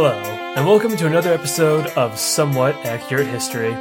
[0.00, 0.14] Hello,
[0.54, 3.72] and welcome to another episode of Somewhat Accurate History,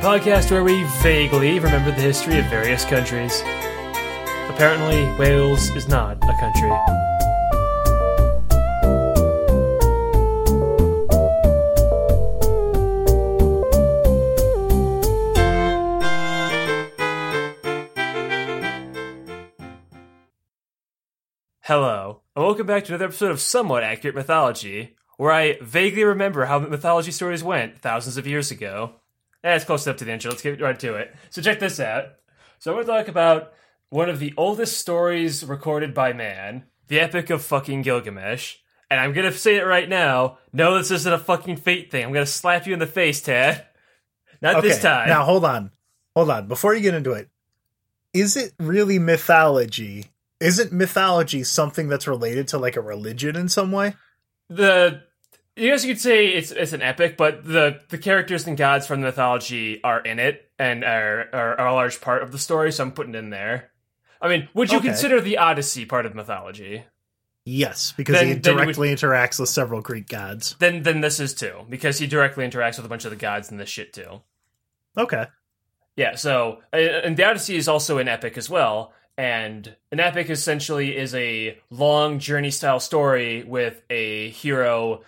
[0.00, 3.42] podcast where we vaguely remember the history of various countries.
[4.48, 6.70] Apparently, Wales is not a country.
[21.60, 26.46] Hello, and welcome back to another episode of Somewhat Accurate Mythology, where I vaguely remember
[26.46, 28.92] how mythology stories went thousands of years ago.
[29.44, 30.30] Eh, that's close enough to the intro.
[30.30, 31.14] Let's get right to it.
[31.28, 32.06] So check this out.
[32.58, 33.52] So I'm going to talk about
[33.90, 38.56] one of the oldest stories recorded by man, the Epic of fucking Gilgamesh.
[38.90, 40.38] And I'm going to say it right now.
[40.54, 42.02] No, this isn't a fucking fate thing.
[42.02, 43.66] I'm going to slap you in the face, Tad.
[44.40, 45.10] Not this time.
[45.10, 45.70] Now hold on.
[46.16, 46.48] Hold on.
[46.48, 47.28] Before you get into it,
[48.14, 50.06] is it really mythology?
[50.40, 53.96] Isn't mythology something that's related to like a religion in some way?
[54.50, 55.02] the
[55.60, 58.86] I guess you could say it's it's an epic, but the the characters and gods
[58.86, 62.38] from the mythology are in it and are, are, are a large part of the
[62.38, 62.72] story.
[62.72, 63.70] So I'm putting it in there.
[64.22, 64.88] I mean, would you Okay.
[64.88, 66.84] consider the Odyssey part of mythology?
[67.44, 70.56] Yes, because Then- he you would- directly interacts with several Greek gods.
[70.58, 73.50] Then then this is too because he directly interacts with a bunch of the gods
[73.50, 74.22] in this shit too.
[74.96, 75.26] Okay.
[75.96, 78.94] Yeah, so and the Odyssey is also an epic as well.
[79.18, 85.02] And an epic essentially is a long journey style story with a hero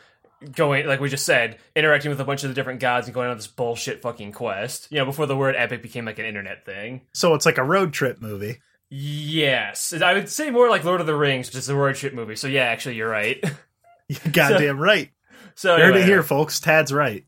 [0.54, 3.30] going, like we just said, interacting with a bunch of the different gods and going
[3.30, 4.88] on this bullshit fucking quest.
[4.90, 7.02] You know, before the word epic became like an internet thing.
[7.12, 8.60] So it's like a road trip movie.
[8.90, 12.12] Yes, I would say more like Lord of the Rings, which is a road trip
[12.12, 12.36] movie.
[12.36, 13.42] So yeah, actually, you're right.
[14.08, 15.10] You're goddamn right.
[15.54, 16.60] So You heard anyway, it here, folks.
[16.60, 17.24] Tad's right.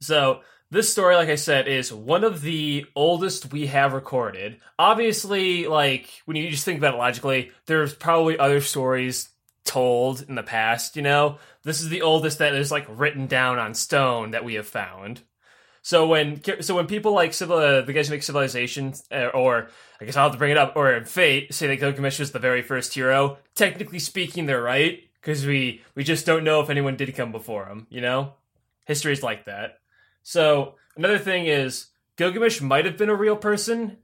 [0.00, 4.58] So this story, like I said, is one of the oldest we have recorded.
[4.78, 9.28] Obviously, like when you just think about it logically, there's probably other stories
[9.64, 10.96] told in the past.
[10.96, 14.54] You know, this is the oldest that is like written down on stone that we
[14.54, 15.22] have found.
[15.82, 19.68] So when so when people like civil, uh, the guys who make Civilization, uh, or
[20.00, 22.38] I guess I'll have to bring it up, or Fate say that Gilgamesh was the
[22.38, 23.38] very first hero.
[23.54, 27.66] Technically speaking, they're right because we we just don't know if anyone did come before
[27.66, 27.86] him.
[27.88, 28.34] You know,
[28.84, 29.78] history's like that.
[30.22, 31.86] So another thing is
[32.16, 33.98] Gilgamesh might have been a real person,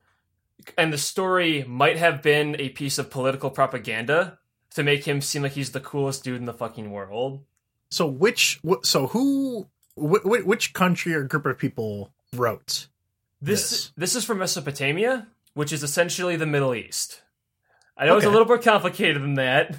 [0.78, 4.38] and the story might have been a piece of political propaganda
[4.74, 7.44] to make him seem like he's the coolest dude in the fucking world.
[7.90, 8.60] So which?
[8.82, 9.68] So who?
[9.96, 12.88] Wh- wh- which country or group of people wrote?
[13.40, 13.92] This This.
[13.96, 17.22] this is from Mesopotamia, which is essentially the Middle East.
[17.96, 19.76] I know it's a little more complicated than that,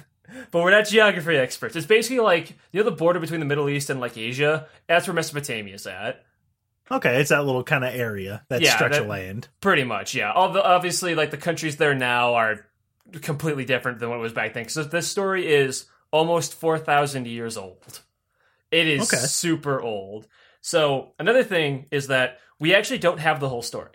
[0.50, 1.76] but we're not geography experts.
[1.76, 4.66] It's basically like you know the border between the Middle East and like Asia.
[4.86, 6.22] That's where Mesopotamia's at.
[6.90, 9.48] Okay, it's that little kind of area, that Yeah, stretch that- of land.
[9.60, 10.32] Pretty much, yeah.
[10.32, 12.64] Although obviously, like the countries there now are
[13.22, 14.68] completely different than what it was back then.
[14.68, 18.00] So this story is almost four thousand years old.
[18.70, 19.16] It is Okay.
[19.16, 20.26] super old.
[20.60, 23.90] So another thing is that we actually don't have the whole story.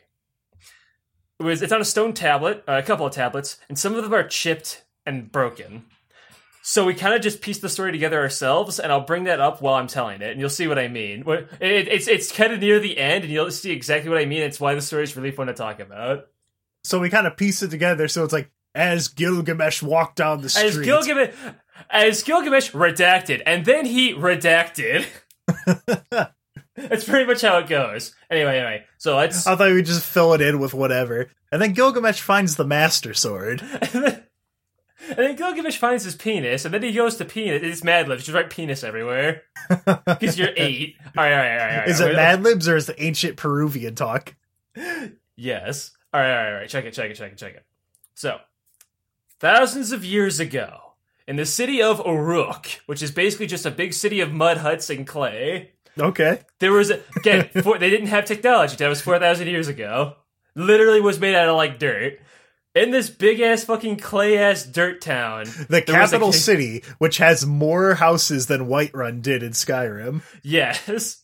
[1.39, 4.03] It was it's on a stone tablet, uh, a couple of tablets, and some of
[4.03, 5.85] them are chipped and broken.
[6.63, 9.63] So we kind of just piece the story together ourselves, and I'll bring that up
[9.63, 11.23] while I'm telling it, and you'll see what I mean.
[11.27, 14.43] It, it's it's kind of near the end, and you'll see exactly what I mean.
[14.43, 16.27] It's why the story is really fun to talk about.
[16.83, 18.07] So we kind of piece it together.
[18.07, 20.65] So it's like as Gilgamesh walked down the street.
[20.67, 21.33] As Gilgamesh,
[21.89, 25.05] as Gilgamesh redacted, and then he redacted.
[26.75, 28.15] That's pretty much how it goes.
[28.29, 29.45] Anyway, anyway, so let's.
[29.45, 31.29] I thought we'd just fill it in with whatever.
[31.51, 33.61] And then Gilgamesh finds the Master Sword.
[33.93, 34.23] and, then,
[35.09, 37.61] and then Gilgamesh finds his penis, and then he goes to penis.
[37.61, 38.23] It's Mad Libs.
[38.23, 39.43] Just write penis everywhere
[40.05, 40.95] because you're eight.
[41.17, 41.71] All right, all right, all right.
[41.71, 41.87] All right.
[41.89, 44.33] Is it We're- Mad Libs or is it ancient Peruvian talk?
[45.35, 45.91] Yes.
[46.13, 46.69] All right, all right, all right.
[46.69, 47.65] Check it, check it, check it, check it.
[48.15, 48.37] So,
[49.41, 50.93] thousands of years ago,
[51.27, 54.89] in the city of Uruk, which is basically just a big city of mud huts
[54.89, 56.39] and clay, Okay.
[56.59, 58.75] there was a, again four, they didn't have technology.
[58.77, 60.15] That was four thousand years ago.
[60.55, 62.19] Literally was made out of like dirt.
[62.73, 67.17] In this big ass fucking clay ass dirt town, The was a capital city, which
[67.17, 70.21] has more houses than Whiterun did in Skyrim.
[70.43, 71.23] yes,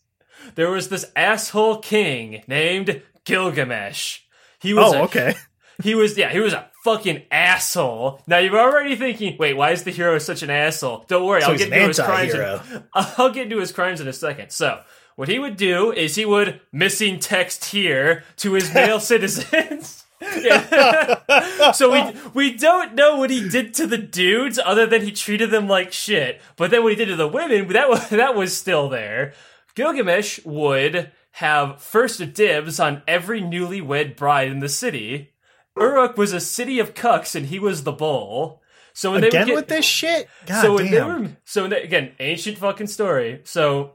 [0.55, 4.19] there was this asshole king named Gilgamesh.
[4.59, 5.35] He was Oh, a okay.
[5.83, 8.21] He was, yeah, he was a fucking asshole.
[8.27, 11.03] Now you're already thinking, wait, why is the hero such an asshole?
[11.07, 12.33] Don't worry, So I'll get into his crimes.
[12.33, 12.83] In.
[12.93, 14.51] I'll get into his crimes in a second.
[14.51, 14.81] So,
[15.17, 20.05] what he would do is he would missing text here to his male citizens.
[21.73, 25.51] So we we don't know what he did to the dudes other than he treated
[25.51, 26.41] them like shit.
[26.55, 29.33] But then what he did to the women, that was that was still there.
[29.75, 35.33] Gilgamesh would have first dibs on every newlywed bride in the city.
[35.79, 38.61] Uruk was a city of cucks and he was the bull.
[38.93, 40.27] So when Again would get, with this shit?
[40.47, 43.41] God so when they were, so when they, again, ancient fucking story.
[43.43, 43.93] So,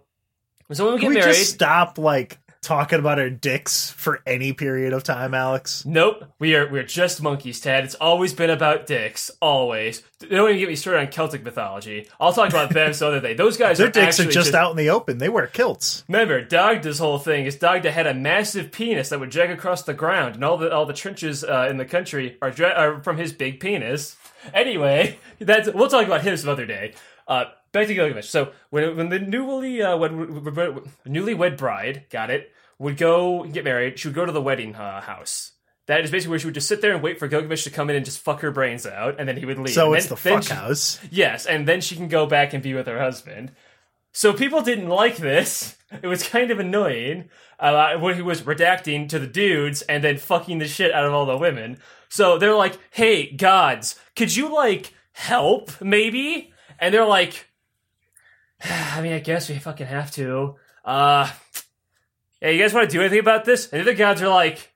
[0.72, 4.22] so when we Can get we married, just stop like talking about our dicks for
[4.24, 5.84] any period of time, Alex?
[5.84, 7.84] Nope, we are we're just monkeys, Tad.
[7.84, 10.02] It's always been about dicks, always.
[10.20, 12.08] Don't even get me started on Celtic mythology.
[12.20, 13.34] I'll talk about them some other day.
[13.34, 15.18] Those guys Their are dicks are actually just, out in the open.
[15.18, 16.04] They wear kilts.
[16.08, 19.94] Remember, Dagda's whole thing is Dagda had a massive penis that would drag across the
[19.94, 23.18] ground, and all the all the trenches uh, in the country are, dra- are from
[23.18, 24.16] his big penis.
[24.54, 26.94] Anyway, that's we'll talk about him some other day.
[27.26, 28.28] Uh, back to Gilgamesh.
[28.28, 30.26] So when when the newly uh, when,
[31.06, 35.00] newlywed bride got it would go get married, she would go to the wedding uh,
[35.00, 35.52] house.
[35.86, 37.90] That is basically where she would just sit there and wait for Gilgamesh to come
[37.90, 39.74] in and just fuck her brains out, and then he would leave.
[39.74, 41.00] So And it's then- the fuck she- house.
[41.10, 43.52] Yes, and then she can go back and be with her husband.
[44.12, 45.76] So people didn't like this.
[46.02, 47.28] It was kind of annoying
[47.58, 51.12] uh, when he was redacting to the dudes and then fucking the shit out of
[51.12, 51.78] all the women.
[52.08, 57.46] So they're like, "Hey, gods, could you like help, maybe?" And they're like,
[58.94, 61.30] "I mean, I guess we fucking have to." Uh,
[62.40, 63.68] yeah, you guys want to do anything about this?
[63.68, 64.72] And the other gods are like,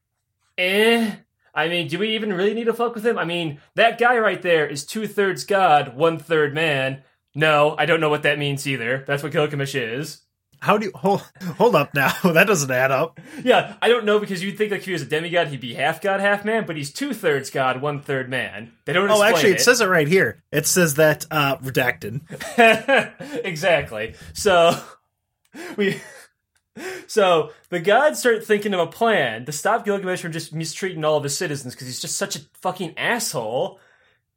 [0.58, 1.12] "Eh."
[1.54, 3.18] I mean, do we even really need to fuck with him?
[3.18, 7.02] I mean, that guy right there is two thirds god, one third man.
[7.34, 9.04] No, I don't know what that means either.
[9.06, 10.20] That's what Gilgamesh is.
[10.60, 11.22] How do you hold
[11.58, 12.12] hold up now?
[12.24, 13.20] that doesn't add up.
[13.42, 15.74] Yeah, I don't know because you'd think like if he was a demigod, he'd be
[15.74, 18.72] half god, half man, but he's two thirds god, one third man.
[18.84, 19.10] They don't.
[19.10, 20.42] Oh, actually, it it says it right here.
[20.52, 22.20] It says that uh redacted.
[23.44, 24.14] exactly.
[24.32, 24.78] So
[25.76, 26.00] we.
[27.06, 31.16] So the gods start thinking of a plan to stop Gilgamesh from just mistreating all
[31.16, 33.80] of his citizens because he's just such a fucking asshole.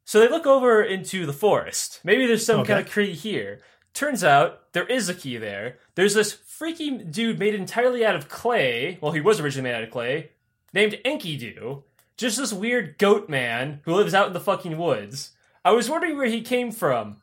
[0.05, 1.99] So they look over into the forest.
[2.03, 2.73] Maybe there's some Okay.
[2.75, 3.59] kind of key here.
[3.99, 5.77] Turns out there is a key there.
[5.95, 8.97] There's this freaky dude made entirely out of clay.
[9.01, 10.29] Well, he was originally made out of clay,
[10.71, 11.83] named Enkidu.
[12.15, 15.31] Just this weird goat man who lives out in the fucking woods.
[15.65, 17.17] I was wondering where he came from,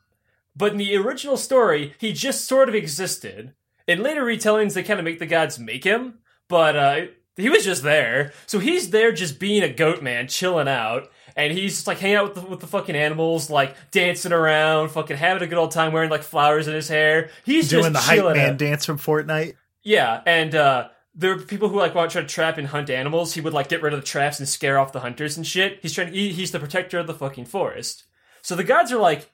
[0.54, 3.54] but in the original story, he just sort of existed.
[3.86, 7.00] In later retellings, they kind of make the gods make him, but uh,
[7.38, 8.34] he was just there.
[8.44, 12.16] So he's there just being a goat man, chilling out, and he's just like hanging
[12.16, 15.70] out with the, with the fucking animals, like dancing around, fucking having a good old
[15.70, 17.30] time, wearing like flowers in his hair.
[17.44, 18.56] He's Doing the hype man out.
[18.56, 19.54] dance from Fortnite.
[19.82, 22.90] Yeah, and uh, there are people who like want to try to trap and hunt
[22.90, 23.34] animals.
[23.34, 25.78] He would like get rid of the traps and scare off the hunters and shit.
[25.82, 26.08] He's trying.
[26.08, 28.04] To, he, he's the protector of the fucking forest.
[28.42, 29.30] So the gods are like,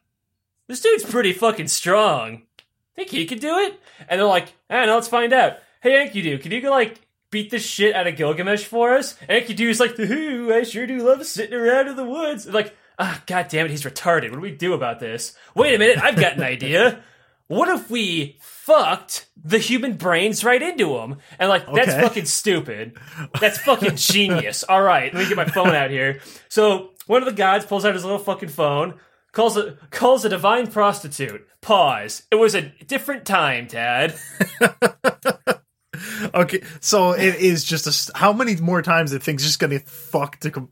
[0.68, 2.42] this dude's pretty fucking strong.
[2.94, 3.80] Think he could do it?
[4.08, 4.94] And they're like, I don't know.
[4.96, 5.58] Let's find out.
[5.80, 7.00] Hey, Enkidu, can you go like
[7.32, 9.16] beat the shit out of Gilgamesh for us?
[9.28, 12.46] And Enkidu's like, Ooh, I sure do love sitting around in the woods.
[12.46, 14.30] Like, ah, god damn it, he's retarded.
[14.30, 15.36] What do we do about this?
[15.56, 17.02] Wait a minute, I've got an idea.
[17.48, 21.16] What if we fucked the human brains right into him?
[21.38, 22.96] And like, that's fucking stupid.
[23.40, 24.62] That's fucking genius.
[24.68, 26.20] All right, let me get my phone out here.
[26.48, 28.94] So one of the gods pulls out his little fucking phone,
[29.32, 31.46] calls a calls a divine prostitute.
[31.60, 32.22] Pause.
[32.30, 34.14] It was a different time, Tad.
[36.42, 38.18] Okay, so it is just a.
[38.18, 40.50] How many more times are things just gonna fuck to?
[40.50, 40.68] Com-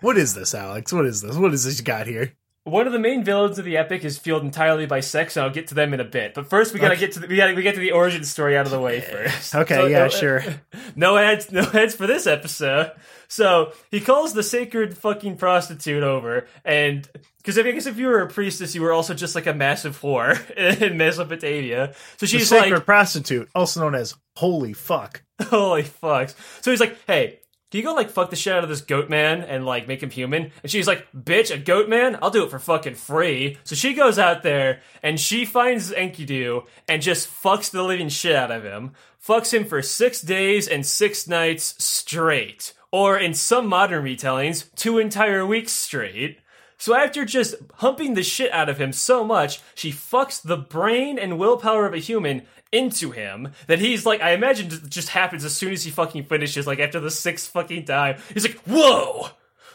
[0.00, 0.92] what is this, Alex?
[0.92, 1.36] What is this?
[1.36, 2.34] What is this you got here?
[2.68, 5.52] One of the main villains of the epic is fueled entirely by sex, and I'll
[5.52, 6.34] get to them in a bit.
[6.34, 7.00] But first, we gotta Okay.
[7.00, 9.00] get to the, we gotta we get to the origin story out of the way
[9.00, 9.54] first.
[9.54, 10.44] Okay, So, yeah, uh, sure.
[10.96, 12.92] no ads, no ads for this episode.
[13.28, 17.06] So he calls the sacred fucking prostitute over, and
[17.38, 20.00] because I guess if you were a priestess, you were also just like a massive
[20.00, 20.38] whore
[20.82, 21.92] in Mesopotamia.
[22.16, 25.22] So The she's sacred like, prostitute, also known as holy fuck.
[25.42, 26.34] Holy fucks.
[26.62, 27.37] So he's like, hey,
[27.70, 30.02] can you go like fuck the shit out of this goat man and like make
[30.02, 30.52] him human?
[30.62, 32.18] And she's like, bitch, a goat man?
[32.22, 33.58] I'll do it for fucking free.
[33.64, 38.34] So she goes out there and she finds Enkidu and just fucks the living shit
[38.34, 38.92] out of him.
[39.22, 42.72] Fucks him for six days and six nights straight.
[42.90, 46.38] Or in some modern retellings, two entire weeks straight.
[46.78, 51.18] So after just humping the shit out of him so much, she fucks the brain
[51.18, 55.44] and willpower of a human into him that he's like, I imagine it just happens
[55.44, 58.18] as soon as he fucking finishes, like after the sixth fucking time.
[58.32, 59.28] He's like, whoa!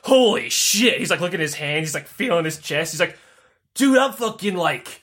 [0.04, 1.00] Holy shit!
[1.00, 3.18] He's like looking at his hands, he's like feeling his chest, he's like,
[3.74, 5.02] dude, I'm fucking like,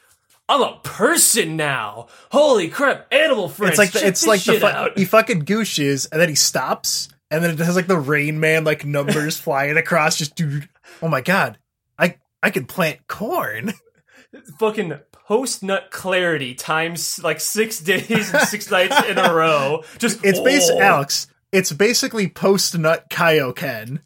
[0.49, 2.09] I'm a person now.
[2.33, 3.79] Holy crap, animal friends.
[3.79, 7.43] It's like the, it's like the fu- he fucking gooshes and then he stops and
[7.43, 10.17] then it has like the Rain Man like numbers flying across.
[10.17, 10.69] Just dude,
[11.01, 11.59] oh my god,
[11.99, 13.73] I I can plant corn.
[14.59, 14.99] fucking
[15.31, 19.85] post nut clarity times like six days and six nights in a row.
[19.99, 21.29] Just It's oh, Alex.
[21.53, 24.01] It's basically post nut Kaioken.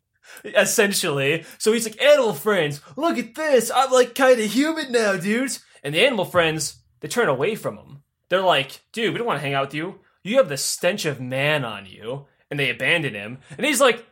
[0.44, 1.44] essentially.
[1.56, 3.70] So he's like, animal friends, look at this.
[3.74, 5.64] I'm like kind of human now, dudes.
[5.82, 8.02] And the animal friends, they turn away from him.
[8.28, 10.00] They're like, dude, we don't want to hang out with you.
[10.24, 12.26] You have the stench of man on you.
[12.50, 13.38] And they abandon him.
[13.56, 14.04] And he's like,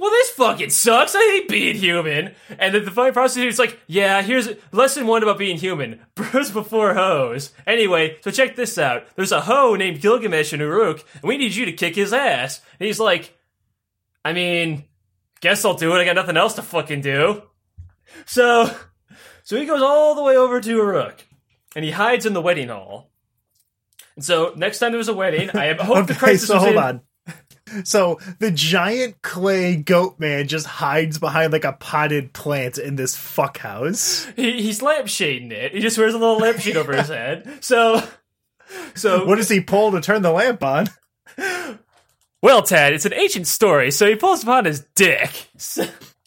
[0.00, 1.14] well, this fucking sucks.
[1.14, 2.34] I hate being human.
[2.58, 6.00] And then the fucking prostitute's like, yeah, here's lesson one about being human.
[6.14, 7.52] Bros before hoes.
[7.66, 9.04] Anyway, so check this out.
[9.14, 12.62] There's a hoe named Gilgamesh in Uruk, and we need you to kick his ass.
[12.78, 13.36] And he's like,
[14.24, 14.84] I mean,
[15.42, 15.98] guess I'll do it.
[16.00, 17.42] I got nothing else to fucking do.
[18.24, 18.74] So,
[19.42, 21.26] so he goes all the way over to Uruk,
[21.76, 23.10] and he hides in the wedding hall.
[24.16, 26.82] And so next time there's a wedding, I hope the crisis so was hold in-
[26.82, 27.00] on.
[27.84, 33.16] So the giant clay goat man just hides behind like a potted plant in this
[33.16, 34.26] fuck house.
[34.36, 35.72] He, he's lampshading it.
[35.72, 37.58] He just wears a little lampshade over his head.
[37.60, 38.02] So,
[38.94, 40.86] so What does he pull to turn the lamp on?
[42.42, 43.90] well, Ted, it's an ancient story.
[43.90, 45.48] So he pulls upon his dick.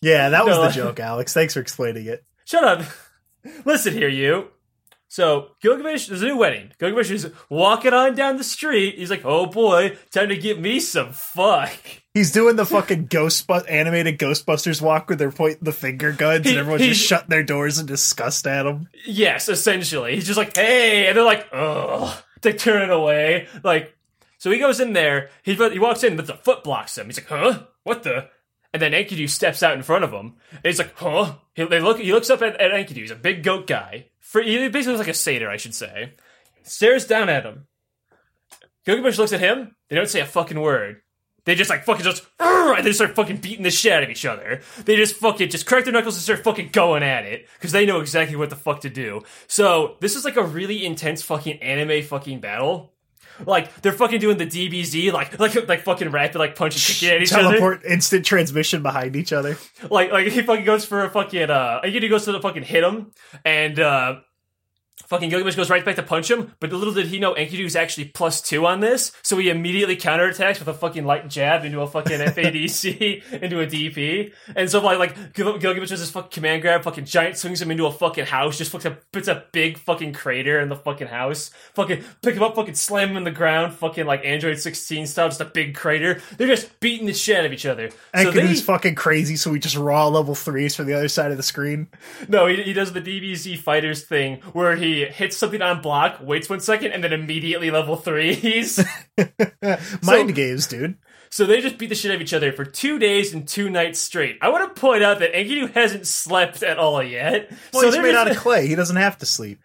[0.02, 1.34] Yeah, that was No, the joke, Alex.
[1.34, 2.24] Thanks for explaining it.
[2.46, 2.86] shut up.
[3.66, 4.48] Listen here, you.
[5.14, 6.72] So Gilgamesh, there's a new wedding.
[6.80, 8.96] Gilgamesh is walking on down the street.
[8.98, 11.72] He's like, "Oh boy, time to give me some fuck."
[12.16, 16.50] He's doing the fucking ghost animated Ghostbusters walk where they're pointing the finger guns He-
[16.54, 18.90] and everyone's he- just shutting their doors in disgust at him.
[19.06, 20.16] Yes, essentially.
[20.16, 23.48] He's just like, hey, and they're like, "Oh," they turn it away.
[23.64, 23.96] Like,
[24.40, 27.06] so he goes in there, he, he walks in, but the foot blocks him.
[27.06, 27.68] He's like, huh?
[27.84, 28.30] What the?
[28.74, 31.36] And then Enkidu steps out in front of him, and he's like, huh?
[31.54, 34.08] He, they look, he looks up at, at Enkidu, he's a big goat guy.
[34.20, 36.14] For, he basically looks like a satyr, I should say.
[36.64, 37.68] Stares down at him.
[38.86, 41.02] Gilgamesh looks at him, they don't say a fucking word.
[41.46, 44.26] They just like fucking just, and they start fucking beating the shit out of each
[44.26, 44.62] other.
[44.86, 47.86] They just fucking just crack their knuckles and start fucking going at it because they
[47.86, 49.24] know exactly what the fuck to do.
[49.48, 52.93] So this is like a really intense fucking anime fucking battle.
[53.46, 57.22] Like they're fucking doing the DBZ, like like like fucking rapid, like punching kicking at
[57.22, 57.44] each other.
[57.44, 59.58] Teleport instant transmission behind each other.
[59.90, 62.84] Like like he fucking goes for a fucking uh, he goes to the fucking hit
[62.84, 63.12] him,
[63.44, 64.20] and uh,
[65.08, 66.54] fucking Gilgamesh goes right back to punch him.
[66.60, 69.96] But little did he know Enkidu is actually plus two on this, so he immediately
[69.98, 74.34] counterattacks with a fucking light jab into a fucking FADC into a DP.
[74.56, 77.72] And so like like Gil- Gilgamesh does this fucking command grab, fucking giant swings him
[77.72, 81.52] into a fucking house, just fucking puts a big fucking crater in the fucking house.
[81.76, 85.28] Fucking pick him up, fucking slam him in the ground, fucking like Android 16 style,
[85.30, 86.22] just a big crater.
[86.38, 87.90] They're just beating the shit out of each other.
[88.16, 91.38] So they- fucking crazy, so we just raw level threes from the other side of
[91.38, 91.88] the screen.
[92.28, 96.50] No, he, he does the DBZ fighters thing where he hits something on block, waits
[96.50, 98.84] one second, and then immediately level threes.
[100.04, 100.96] Mind games, dude.
[101.30, 103.70] so they just beat the shit out of each other for two days and two
[103.70, 104.38] nights straight.
[104.42, 107.52] I want to point out that Enkidu hasn't slept at all yet.
[107.74, 108.68] Well, so he's made just- out of clay.
[108.68, 109.60] He doesn't have to sleep.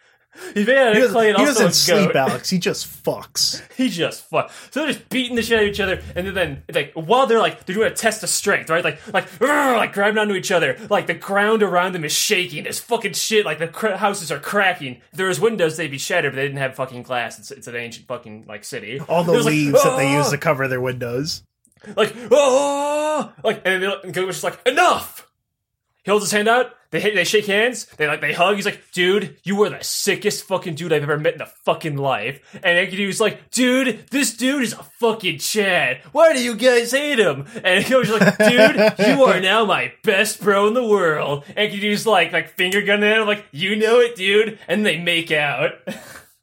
[0.55, 2.17] He's made out He doesn't, clay and he also doesn't a sleep.
[2.17, 2.51] Alex.
[2.51, 3.63] He just fucks.
[3.79, 4.51] He just fuck.
[4.71, 7.39] So they're just beating the shit out of each other, and then like while they're
[7.39, 8.83] like they're doing a test of strength, right?
[8.83, 12.65] Like like "Rrr," like grabbing onto each other, like the ground around them is shaking.
[12.65, 13.45] There's fucking shit.
[13.45, 15.01] Like the cr- houses are cracking.
[15.13, 17.39] If there was windows, they'd be shattered, but they didn't have fucking glass.
[17.39, 18.99] It's, it's an ancient fucking like city.
[19.09, 21.43] All the There's, like, leaves that they "Ah!" use to cover their windows.
[21.97, 25.31] like oh, like and then Gilgamesh is like enough.
[26.03, 26.73] He holds his hand out.
[26.91, 27.85] They they shake hands.
[27.97, 28.57] They like they hug.
[28.57, 31.97] He's like, dude, you were the sickest fucking dude I've ever met in the fucking
[31.97, 32.41] life.
[32.63, 36.01] And Enkidu's like, dude, this dude is a fucking Chad.
[36.13, 37.47] Why do you guys hate him?
[37.63, 41.45] And Gilgamesh's like, dude, you are now my best bro in the world.
[41.57, 44.59] Enkidu's like like finger gunning at him, like, you know it, dude.
[44.67, 45.73] And they make out.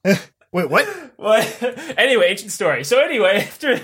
[0.51, 0.87] Wait, what?
[1.17, 1.63] What?
[1.97, 2.83] anyway, ancient story.
[2.83, 3.81] So anyway, after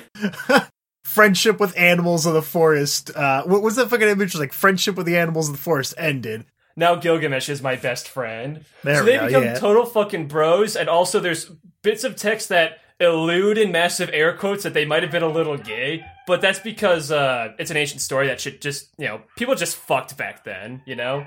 [1.12, 3.12] Friendship with animals of the forest.
[3.14, 4.34] Uh, what was that fucking image?
[4.34, 6.46] Like friendship with the animals of the forest ended.
[6.76, 8.66] Now Gilgamesh is my best friend.
[8.84, 9.54] There so they go, become yeah.
[9.56, 11.52] total fucking bros, and also there's
[11.82, 15.28] bits of text that elude in massive air quotes that they might have been a
[15.28, 19.22] little gay, but that's because uh, it's an ancient story that should just, you know,
[19.36, 21.26] people just fucked back then, you know?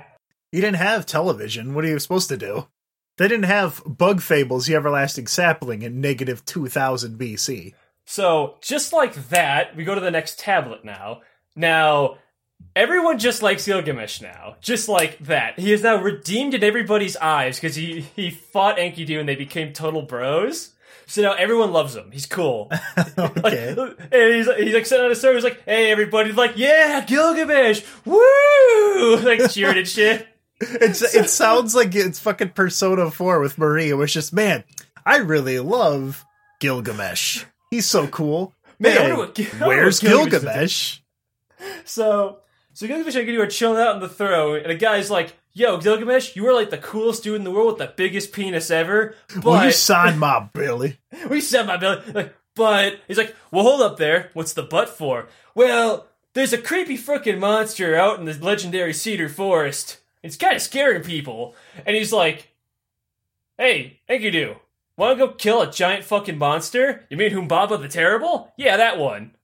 [0.51, 1.73] You didn't have television.
[1.73, 2.67] What are you supposed to do?
[3.17, 7.73] They didn't have Bug Fables, the Everlasting Sapling in negative 2000 BC.
[8.05, 11.21] So, just like that, we go to the next tablet now.
[11.55, 12.17] Now,
[12.75, 14.55] everyone just likes Gilgamesh now.
[14.61, 15.59] Just like that.
[15.59, 19.73] He is now redeemed in everybody's eyes because he, he fought Enkidu and they became
[19.73, 20.71] total bros.
[21.07, 22.09] So now everyone loves him.
[22.11, 22.71] He's cool.
[23.17, 23.73] Okay.
[23.75, 25.35] Like, and he's, he's like sitting on a story.
[25.35, 29.17] He's like, hey, everybody's like, yeah, Gilgamesh, woo!
[29.23, 30.27] Like cheering and shit.
[30.61, 33.89] It's, it sounds like it's fucking Persona 4 with Marie.
[33.89, 34.63] It was just, man,
[35.05, 36.25] I really love
[36.59, 37.43] Gilgamesh.
[37.71, 38.53] He's so cool.
[38.79, 40.99] Man, Hey, wonder what Gil- I wonder where's Gilgamesh Gilgamesh?
[41.85, 42.39] So,
[42.75, 45.77] so Gilgamesh and Enkidu are chilling out on the throne, and a guy's like, "Yo,
[45.77, 49.15] Gilgamesh, you are like the coolest dude in the world with the biggest penis ever."
[49.33, 50.99] But Will you sign my Billy?
[51.29, 52.03] we said my belly.
[52.13, 54.29] Like, but he's like, "Well, hold up there.
[54.33, 59.29] What's the butt for?" Well, there's a creepy frickin' monster out in the legendary cedar
[59.29, 59.99] forest.
[60.21, 61.55] It's kind of scaring people.
[61.85, 62.51] And he's like,
[63.57, 64.57] "Hey, Enkidu,
[64.97, 67.05] want to go kill a giant fucking monster?
[67.09, 68.51] You mean Humbaba the Terrible?
[68.57, 69.34] Yeah, that one."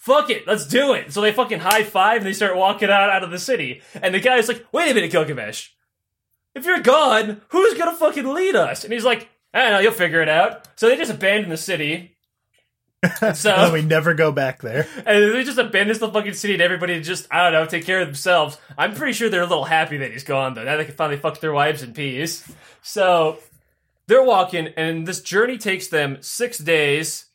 [0.00, 1.12] Fuck it, let's do it.
[1.12, 3.82] So they fucking high five and they start walking out out of the city.
[4.02, 5.68] And the guy's like, wait a minute, Gilgamesh.
[6.54, 8.82] If you're gone, who's gonna fucking lead us?
[8.82, 10.66] And he's like, I don't know, you'll figure it out.
[10.76, 12.16] So they just abandon the city.
[13.34, 14.86] So we never go back there.
[15.06, 18.00] and they just abandon the fucking city and everybody just, I don't know, take care
[18.00, 18.58] of themselves.
[18.76, 20.64] I'm pretty sure they're a little happy that he's gone though.
[20.64, 22.46] Now they can finally fuck their wives in peace.
[22.82, 23.38] So
[24.06, 27.29] they're walking, and this journey takes them six days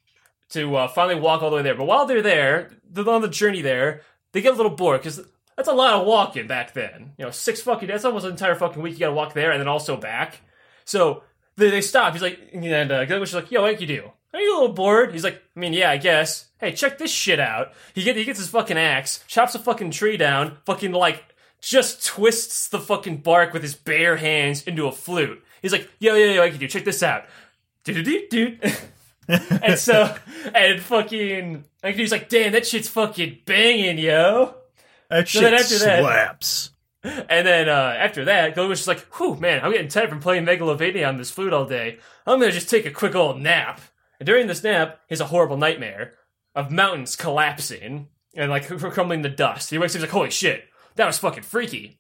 [0.50, 1.76] to uh, finally walk all the way there.
[1.76, 5.22] But while they're there, they're on the journey there, they get a little bored because
[5.56, 7.14] that's a lot of walking back then.
[7.18, 9.60] You know, six fucking, that's almost an entire fucking week you gotta walk there and
[9.60, 10.42] then also back.
[10.84, 11.24] So
[11.56, 12.14] they, they stop.
[12.14, 14.12] He's like, and uh, is like, yo, what you do?
[14.34, 15.14] Are you a little bored?
[15.14, 16.48] He's like, I mean, yeah, I guess.
[16.60, 17.72] Hey, check this shit out.
[17.94, 21.24] He, get, he gets his fucking axe, chops a fucking tree down, fucking like,
[21.62, 25.42] just twists the fucking bark with his bare hands into a flute.
[25.62, 26.68] He's like, yo, yo, yo, I can do.
[26.68, 27.26] Check this out.
[27.86, 28.60] Do-do-do-do.
[29.62, 30.16] and so,
[30.54, 34.56] and fucking, like, he's like, damn, that shit's fucking banging, yo.
[35.10, 36.72] That So shit after that- slaps.
[37.04, 40.44] And then uh, after that, Gilgamesh is like, whew, man, I'm getting tired from playing
[40.46, 42.00] Megalovania on this flute all day.
[42.26, 43.80] I'm gonna just take a quick old nap.
[44.20, 46.14] And during this nap, he has a horrible nightmare
[46.56, 49.70] of mountains collapsing and like crumbling to dust.
[49.70, 50.64] He wakes up, he's like, holy shit,
[50.96, 52.00] that was fucking freaky.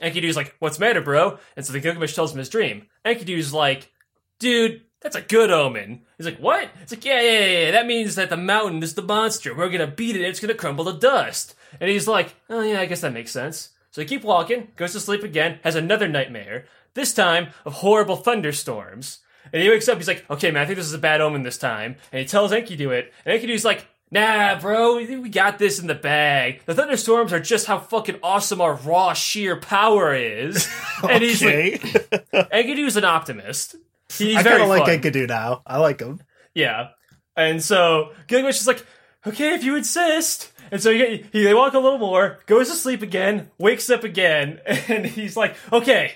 [0.00, 1.38] Enkidu's like, what's the matter, bro?
[1.56, 2.86] And so the Gilgamesh tells him his dream.
[3.04, 3.90] Enkidu's like,
[4.38, 6.02] dude, that's a good omen.
[6.16, 6.68] He's like, what?
[6.82, 7.70] It's like, yeah, yeah, yeah, yeah.
[7.72, 9.54] That means that the mountain is the monster.
[9.54, 11.54] We're gonna beat it and it's gonna crumble to dust.
[11.80, 13.70] And he's like, oh yeah, I guess that makes sense.
[13.90, 18.16] So they keep walking, goes to sleep again, has another nightmare, this time of horrible
[18.16, 19.18] thunderstorms.
[19.52, 21.42] And he wakes up, he's like, okay, man, I think this is a bad omen
[21.42, 21.96] this time.
[22.12, 25.94] And he tells Enkidu it, and Enkidu's like, nah, bro, we got this in the
[25.94, 26.62] bag.
[26.66, 30.68] The thunderstorms are just how fucking awesome our raw sheer power is.
[31.02, 31.80] And he's like.
[32.52, 33.76] Enkidu's an optimist.
[34.10, 34.84] He's I kind of like.
[34.84, 35.62] Enkidu now.
[35.66, 36.20] I like him.
[36.54, 36.88] Yeah.
[37.36, 38.84] And so Gilgamesh is like,
[39.26, 40.52] okay, if you insist.
[40.70, 44.04] And so he, he, they walk a little more, goes to sleep again, wakes up
[44.04, 46.12] again, and he's like, okay,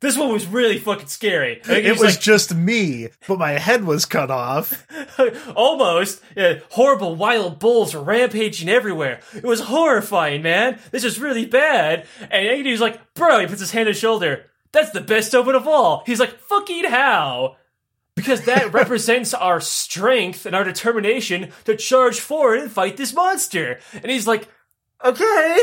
[0.00, 1.60] this one was really fucking scary.
[1.66, 4.86] It was like, just me, but my head was cut off.
[5.56, 9.20] almost yeah, horrible wild bulls were rampaging everywhere.
[9.34, 10.78] It was horrifying, man.
[10.92, 12.06] This is really bad.
[12.20, 14.46] And Enkidu's like, bro, he puts his hand on his shoulder.
[14.72, 16.02] That's the best open of all.
[16.06, 17.56] He's like, fucking how?
[18.14, 23.80] Because that represents our strength and our determination to charge forward and fight this monster.
[23.94, 24.48] And he's like,
[25.04, 25.58] okay.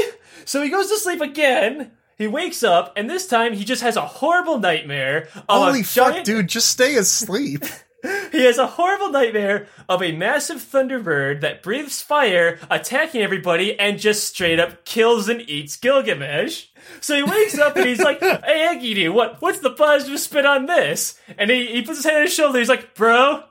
[0.45, 1.91] So he goes to sleep again.
[2.17, 6.13] He wakes up, and this time he just has a horrible nightmare of Holy fuck,
[6.13, 6.47] giant dude!
[6.47, 7.65] Just stay asleep.
[8.31, 13.99] he has a horrible nightmare of a massive thunderbird that breathes fire, attacking everybody, and
[13.99, 16.67] just straight up kills and eats Gilgamesh.
[17.01, 19.41] So he wakes up and he's like, "Hey, Enkidu, what?
[19.41, 22.59] What's the positive spin on this?" And he, he puts his hand on his shoulder.
[22.59, 23.43] He's like, "Bro,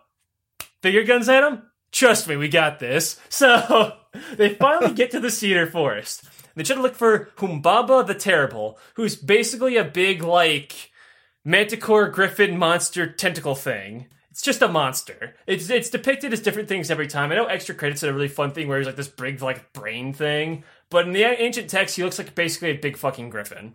[0.82, 1.62] finger guns at him.
[1.92, 3.96] Trust me, we got this." So
[4.36, 6.24] they finally get to the cedar forest.
[6.54, 10.92] They try to look for Humbaba the Terrible, who's basically a big like
[11.44, 14.06] manticore griffin monster tentacle thing.
[14.34, 15.36] It's just a monster.
[15.46, 17.30] It's it's depicted as different things every time.
[17.30, 19.72] I know extra credits are a really fun thing where he's like this big like
[19.72, 23.74] brain thing, but in the ancient text he looks like basically a big fucking griffin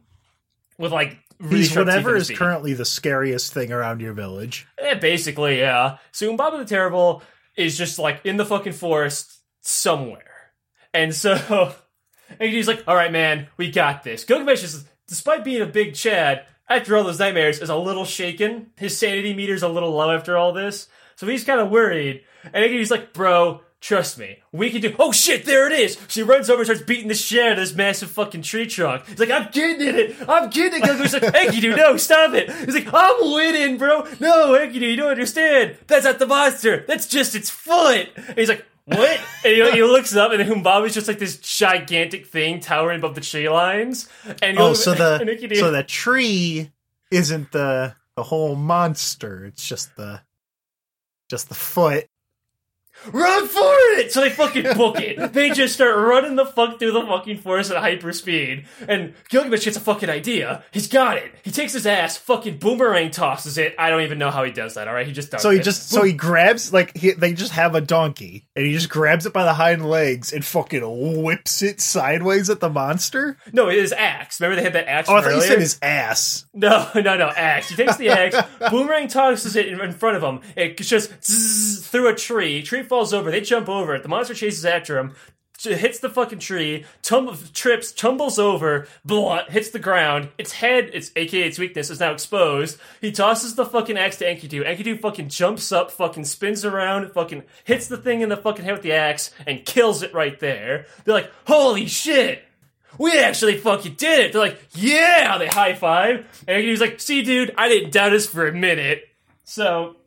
[0.78, 4.68] with like really He's whatever is currently the scariest thing around your village.
[4.82, 6.00] Yeah, basically, yeah.
[6.12, 7.24] So Humbaba the Terrible
[7.56, 10.52] is just like in the fucking forest somewhere.
[10.94, 11.74] And so
[12.38, 14.26] and he's like, all right, man, we got this.
[14.26, 18.72] Gilgamesh is, despite being a big Chad, after all those nightmares, is a little shaken.
[18.78, 20.88] His sanity meter's a little low after all this.
[21.16, 22.24] So he's kind of worried.
[22.54, 24.40] And he's like, bro, trust me.
[24.52, 24.96] We can do.
[25.00, 25.98] Oh shit, there it is.
[26.08, 28.68] So he runs over and starts beating the shit out of this massive fucking tree
[28.68, 29.06] trunk.
[29.08, 30.16] He's like, I'm getting it.
[30.28, 30.86] I'm getting it.
[30.86, 32.50] Gilgamesh's like, Enkidu, no, stop it.
[32.66, 34.08] He's like, I'm winning, bro.
[34.20, 35.78] No, Enkidu, you don't understand.
[35.88, 36.86] That's not the monster.
[36.88, 38.10] That's just its foot.
[38.16, 38.66] And he's like,
[38.98, 39.20] what?
[39.46, 43.16] And he, he looks up, and then Humbaba's just like this gigantic thing towering above
[43.16, 44.10] the tree lines.
[44.42, 46.72] And Oh, Gil- so the Enkidu- so the tree
[47.12, 49.46] isn't the the whole monster.
[49.46, 50.22] It's just the
[51.30, 52.08] just the foot.
[53.08, 54.12] Run for it!
[54.12, 55.34] So they fucking book it.
[55.34, 58.66] They just start running the fuck through the fucking forest at hyperspeed.
[58.88, 60.64] And Gilgamesh gets a fucking idea.
[60.72, 61.34] He's got it.
[61.44, 63.76] He takes his ass, fucking boomerang tosses it.
[63.78, 65.08] I don't even know how he does that, alright?
[65.08, 65.64] He just does So he it.
[65.64, 69.26] just so he grabs like he, they just have a donkey and he just grabs
[69.26, 73.38] it by the hind legs and fucking whips it sideways at the monster.
[73.54, 74.40] No, it is axe.
[74.42, 76.46] Remember they had that axe Oh, I thought you said his ass.
[76.54, 77.70] No, no, no, axe.
[77.70, 78.36] He takes the axe,
[78.70, 80.42] boomerang tosses it in, in front of him.
[80.56, 82.62] It just zzz, through a tree.
[82.64, 83.32] Tree falls over.
[83.32, 84.04] They jump over it.
[84.04, 85.14] The monster chases after him.
[85.62, 90.30] Hits the fucking tree, tum- trips, tumbles over, blunt, hits the ground.
[90.38, 92.80] Its head, its aka its weakness, is now exposed.
[93.02, 94.66] He tosses the fucking axe to Enkidu.
[94.66, 98.72] Enkidu fucking jumps up, fucking spins around, fucking hits the thing in the fucking head
[98.72, 100.86] with the axe, and kills it right there.
[101.04, 102.42] They're like, holy shit!
[102.98, 104.32] We actually fucking did it!
[104.32, 105.38] They're like, yeah!
[105.40, 106.26] They high five.
[106.48, 109.10] And Enkidu's like, see, dude, I didn't doubt us for a minute.
[109.44, 109.98] So,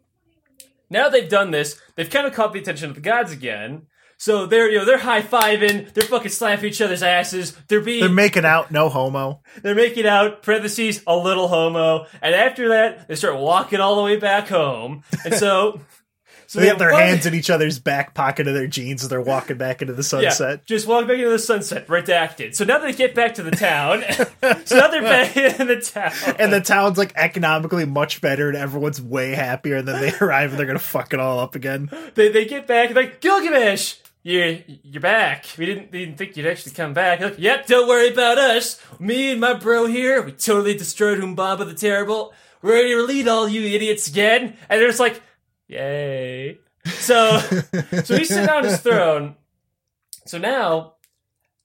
[0.92, 3.86] now they've done this, they've kind of caught the attention of the gods again.
[4.18, 8.00] So they're you know they're high fiving, they're fucking slapping each other's asses, they're being
[8.00, 9.40] They're making out, no homo.
[9.62, 14.02] they're making out, parentheses, a little homo, and after that they start walking all the
[14.02, 15.02] way back home.
[15.24, 15.80] And so
[16.52, 19.22] so They have their hands in each other's back pocket of their jeans as they're
[19.22, 20.58] walking back into the sunset.
[20.58, 22.54] Yeah, just walk back into the sunset, redacted.
[22.54, 24.02] So now they get back to the town.
[24.66, 26.12] so now they're back in the town.
[26.38, 29.76] And the town's like economically much better, and everyone's way happier.
[29.76, 31.90] And then they arrive and they're gonna fuck it all up again.
[32.16, 35.46] they, they get back and they're like Gilgamesh, you're you're back.
[35.56, 37.20] We didn't we didn't think you'd actually come back.
[37.20, 38.78] Like, yep, don't worry about us.
[39.00, 42.34] Me and my bro here, we totally destroyed Humbaba the Terrible.
[42.60, 44.54] We're ready to lead all you idiots again.
[44.68, 45.22] And they're just like,
[45.68, 46.58] yay.
[46.86, 47.38] So
[48.04, 49.36] so he's sitting on his throne.
[50.26, 50.94] So now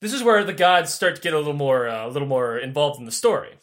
[0.01, 2.57] this is where the gods start to get a little more uh, a little more
[2.57, 3.59] involved in the story.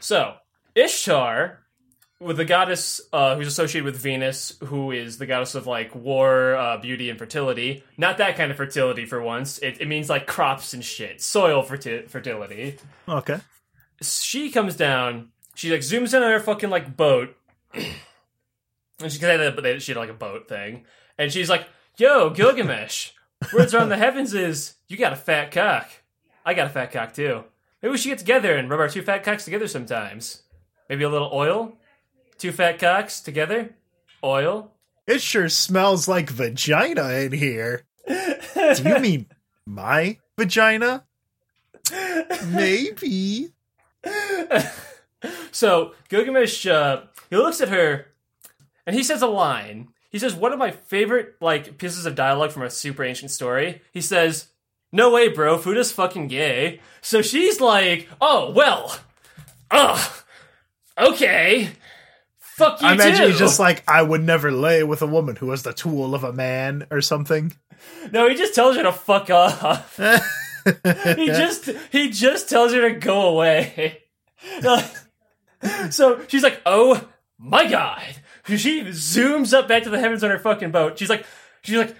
[0.00, 0.34] So
[0.74, 1.64] Ishtar
[2.20, 6.54] with the goddess uh, who's associated with Venus, who is the goddess of like war,
[6.54, 7.84] uh, beauty, and fertility.
[7.96, 9.58] Not that kind of fertility for once.
[9.58, 12.78] It, it means like crops and shit, soil ferti- fertility.
[13.08, 13.40] Okay.
[14.02, 15.30] She comes down.
[15.54, 17.36] She like zooms in on her fucking like boat,
[19.00, 20.84] and she had she had like a boat thing,
[21.18, 23.10] and she's like, "Yo, Gilgamesh,
[23.52, 25.90] words around the heavens is you got a fat cock.
[26.44, 27.44] I got a fat cock too.
[27.82, 30.42] Maybe we should get together and rub our two fat cocks together sometimes.
[30.88, 31.76] Maybe a little oil."
[32.38, 33.74] Two fat cocks together?
[34.22, 34.72] Oil?
[35.06, 37.84] It sure smells like vagina in here.
[38.06, 39.26] Do you mean
[39.66, 41.04] my vagina?
[42.46, 43.48] Maybe.
[45.52, 48.06] so Gilgamesh, uh, he looks at her,
[48.86, 49.88] and he says a line.
[50.10, 53.82] He says one of my favorite like pieces of dialogue from a super ancient story.
[53.92, 54.48] He says,
[54.92, 58.96] "No way, bro, Fuda's fucking gay." So she's like, "Oh well,
[59.70, 60.12] ugh,
[60.98, 61.70] okay."
[62.38, 63.26] Fuck you I imagine too.
[63.30, 66.22] he's just like, I would never lay with a woman who was the tool of
[66.22, 67.52] a man or something.
[68.12, 69.96] no, he just tells her to fuck off.
[71.16, 74.04] he just he just tells her to go away.
[75.90, 77.06] so she's like, "Oh
[77.38, 78.04] my god!"
[78.46, 80.98] She zooms up back to the heavens on her fucking boat.
[80.98, 81.24] She's like,
[81.62, 81.96] she's like,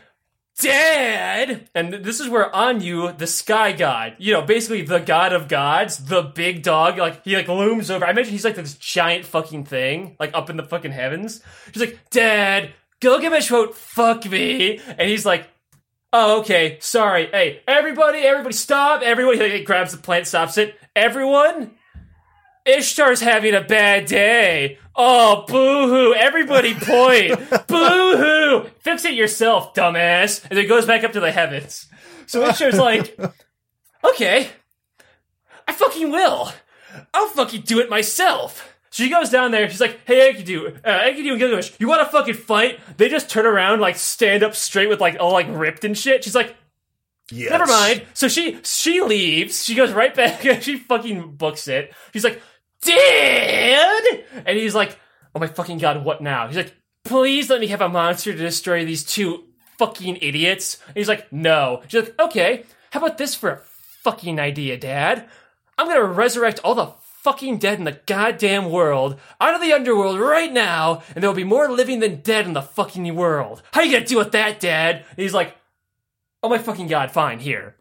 [0.61, 5.49] "Dad!" And this is where Anu, the sky god, you know, basically the god of
[5.49, 8.05] gods, the big dog, like he like looms over.
[8.05, 11.41] I imagine he's like this giant fucking thing, like up in the fucking heavens.
[11.73, 15.49] She's like, "Dad, Gilgamesh won't fuck me," and he's like.
[16.17, 16.79] Oh, okay.
[16.81, 17.27] Sorry.
[17.27, 19.03] Hey, everybody, everybody, stop.
[19.03, 20.77] Everyone, he grabs the plant, stops it.
[20.95, 21.73] Everyone,
[22.67, 24.79] Ishtar's having a bad day.
[24.97, 26.15] Oh, boo hoo.
[26.15, 27.39] Everybody point.
[27.67, 28.71] boo hoo.
[28.81, 30.45] Fix it yourself, dumbass.
[30.49, 31.87] And it goes back up to the heavens.
[32.27, 33.19] So Ishtar's like,
[34.03, 34.49] okay,
[35.69, 36.53] I fucking will.
[37.13, 38.71] I'll fucking do it myself.
[38.91, 39.69] So she goes down there.
[39.69, 43.29] She's like, "Hey, Enkidu, uh, Enkidu and Gilgamesh, you want to fucking fight?" They just
[43.29, 46.23] turn around, like stand up straight with like all like ripped and shit.
[46.23, 46.55] She's like,
[47.31, 47.51] Yes.
[47.51, 48.03] Never mind.
[48.13, 49.65] So she she leaves.
[49.65, 50.43] She goes right back.
[50.63, 51.95] she fucking books it.
[52.13, 52.41] She's like,
[52.85, 54.99] Dad, and he's like,
[55.35, 56.47] Oh my fucking god, what now?
[56.47, 59.45] He's like, Please let me have a monster to destroy these two
[59.79, 60.81] fucking idiots.
[60.89, 61.83] And he's like, No.
[61.89, 63.61] She's like, Okay, how about this for a
[64.03, 65.29] fucking idea, Dad?
[65.77, 66.93] I'm gonna resurrect all the
[67.23, 71.43] fucking dead in the goddamn world out of the underworld right now, and there'll be
[71.43, 73.63] more living than dead in the fucking world.
[73.73, 74.97] How you gonna deal with that, Dad?
[74.97, 75.57] And he's like,
[76.43, 77.77] Oh my fucking god, fine, here.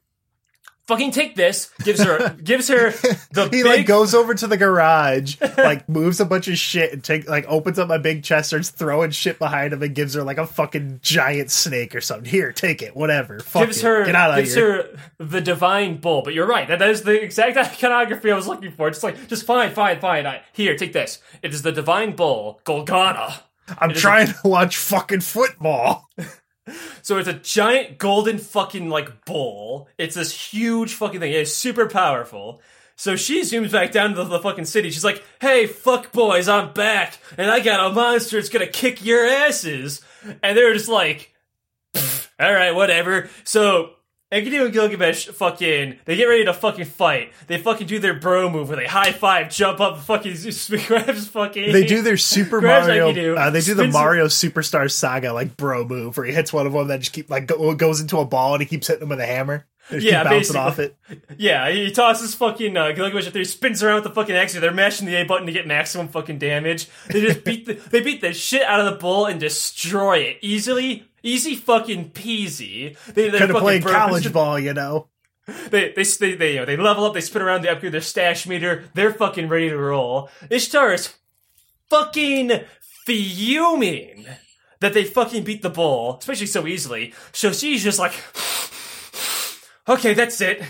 [0.88, 1.72] Fucking take this.
[1.84, 2.92] Gives her gives her
[3.32, 6.92] the He big like goes over to the garage, like moves a bunch of shit
[6.92, 10.14] and take like opens up my big chest, starts throwing shit behind him, and gives
[10.16, 12.30] her like a fucking giant snake or something.
[12.30, 13.40] Here, take it, whatever.
[13.40, 13.86] Fuck gives it.
[13.86, 14.74] her get out of gives here.
[14.84, 16.22] her the divine bull.
[16.22, 16.68] But you're right.
[16.68, 18.90] That is the exact iconography I was looking for.
[18.90, 20.28] Just like just fine, fine, fine.
[20.28, 21.20] I, here, take this.
[21.42, 23.40] It is the divine bull, Golgana.
[23.80, 26.10] I'm a- trying to watch fucking football.
[27.02, 29.90] So it's a giant golden fucking like bull.
[29.98, 31.34] It's this huge fucking thing.
[31.34, 32.62] It's super powerful.
[32.96, 34.90] So she zooms back down to the, the fucking city.
[34.90, 38.38] She's like, "Hey, fuck boys, I'm back, and I got a monster.
[38.38, 40.00] It's gonna kick your asses."
[40.42, 41.34] And they're just like,
[42.40, 43.96] "All right, whatever." So
[44.34, 47.32] Enkidu and Gilgamesh fucking they get ready to fucking fight.
[47.48, 50.34] They fucking do their bro move where they high five, jump up, fucking
[50.88, 51.72] grabs fucking.
[51.72, 53.14] They do their Super Mario.
[53.14, 56.66] do, uh, they do the Mario Superstar Saga like bro move where he hits one
[56.66, 59.02] of them that just keep like go, goes into a ball and he keeps hitting
[59.02, 59.68] them with a hammer.
[59.92, 60.98] Yeah, bouncing off it.
[61.38, 64.54] Yeah, he tosses fucking uh, Gilgamesh up there, he spins around with the fucking axe.
[64.54, 66.88] They're mashing the A button to get maximum fucking damage.
[67.10, 70.38] They just beat the they beat the shit out of the bull and destroy it
[70.42, 72.98] easily, easy fucking peasy.
[73.14, 75.08] They they're Could have played college ball, you know.
[75.70, 78.02] They they they they, you know, they level up, they spin around, they upgrade their
[78.02, 78.86] stash meter.
[78.94, 80.30] They're fucking ready to roll.
[80.50, 81.14] Ishtar is
[81.90, 82.62] fucking
[83.06, 84.26] fuming
[84.80, 87.14] that they fucking beat the bull, especially so easily.
[87.32, 88.14] So she's just like,
[89.88, 90.62] okay, that's it.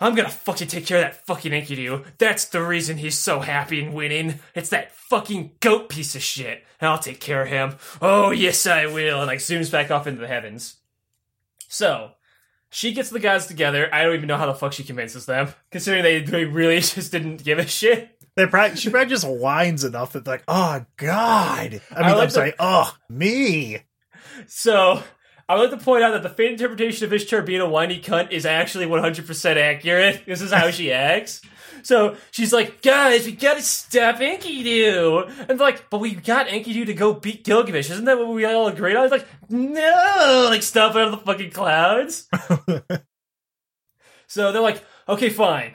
[0.00, 2.04] I'm gonna fucking take care of that fucking Enkidu.
[2.18, 4.40] That's the reason he's so happy and winning.
[4.54, 6.64] It's that fucking goat piece of shit.
[6.80, 7.74] And I'll take care of him.
[8.00, 9.18] Oh, yes, I will.
[9.18, 10.76] And like zooms back off into the heavens.
[11.68, 12.12] So,
[12.70, 13.92] she gets the gods together.
[13.92, 17.10] I don't even know how the fuck she convinces them, considering they, they really just
[17.10, 18.10] didn't give a shit.
[18.36, 21.66] They probably she probably just whines enough that like, oh god.
[21.66, 22.52] I mean, I like I'm the- sorry.
[22.60, 23.78] Oh me.
[24.46, 25.02] So,
[25.48, 28.00] I would like to point out that the fan interpretation of Ishtar being a whiny
[28.00, 30.22] cunt is actually 100% accurate.
[30.26, 31.40] This is how she acts.
[31.82, 35.26] So she's like, guys, we gotta stop Enkidu.
[35.48, 37.90] And they're like, but we got Enkidu to go beat Gilgamesh.
[37.90, 39.04] Isn't that what we all agreed on?
[39.04, 42.28] It's like, no, like stop out of the fucking clouds.
[44.26, 45.72] so they're like, okay, fine.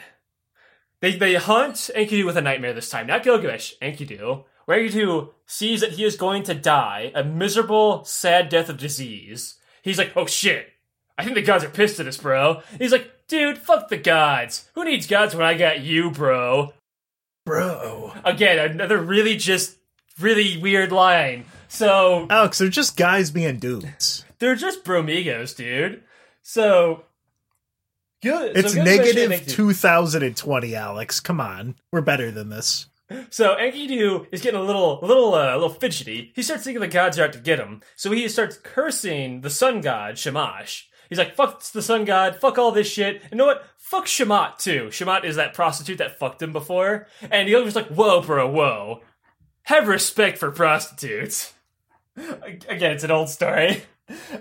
[1.02, 3.74] They they hunt Enkidu with a nightmare this time, not Gilgamesh.
[3.82, 4.44] Enkidu.
[4.66, 9.58] Where Enkidu sees that he is going to die a miserable, sad death of disease.
[9.84, 10.70] He's like, oh shit.
[11.18, 12.64] I think the gods are pissed at us, bro.
[12.80, 14.68] He's like, dude, fuck the gods.
[14.74, 16.74] Who needs gods when I got you, bro?
[17.46, 18.14] Bro.
[18.26, 19.76] Again, another really just
[20.20, 21.46] really weird line.
[21.68, 24.26] So Alex, they're just guys being dudes.
[24.40, 26.04] they're just bromigos, dude.
[26.42, 27.04] So
[28.22, 28.56] good.
[28.58, 31.20] It's so and negative Enkidu- 2020, Alex.
[31.20, 31.76] Come on.
[31.92, 32.88] We're better than this.
[33.30, 36.32] So Enkidu is getting a little, a little, uh, a little fidgety.
[36.36, 37.82] He starts thinking the gods are out to get him.
[37.96, 40.90] So he starts cursing the sun god Shamash.
[41.10, 43.66] He's like, "Fuck the sun god, fuck all this shit." And you know what?
[43.78, 44.88] Fuck Shamat too.
[44.90, 47.08] Shamat is that prostitute that fucked him before.
[47.30, 49.02] And the other like, "Whoa, bro, whoa.
[49.64, 51.54] Have respect for prostitutes."
[52.16, 53.84] Again, it's an old story.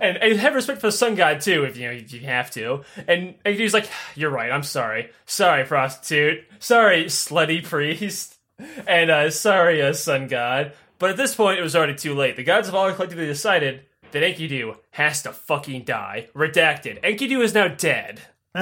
[0.00, 2.50] And, and have respect for the sun god too, if you know if you have
[2.52, 2.82] to.
[3.06, 4.50] And he's like, "You're right.
[4.50, 5.10] I'm sorry.
[5.26, 6.44] Sorry, prostitute.
[6.58, 8.38] Sorry, slutty priest."
[8.86, 10.72] And uh, sorry, uh, sun god.
[10.98, 12.36] But at this point, it was already too late.
[12.36, 16.28] The gods have all collectively decided that Enkidu has to fucking die.
[16.34, 17.00] Redacted.
[17.02, 18.20] Enkidu is now dead.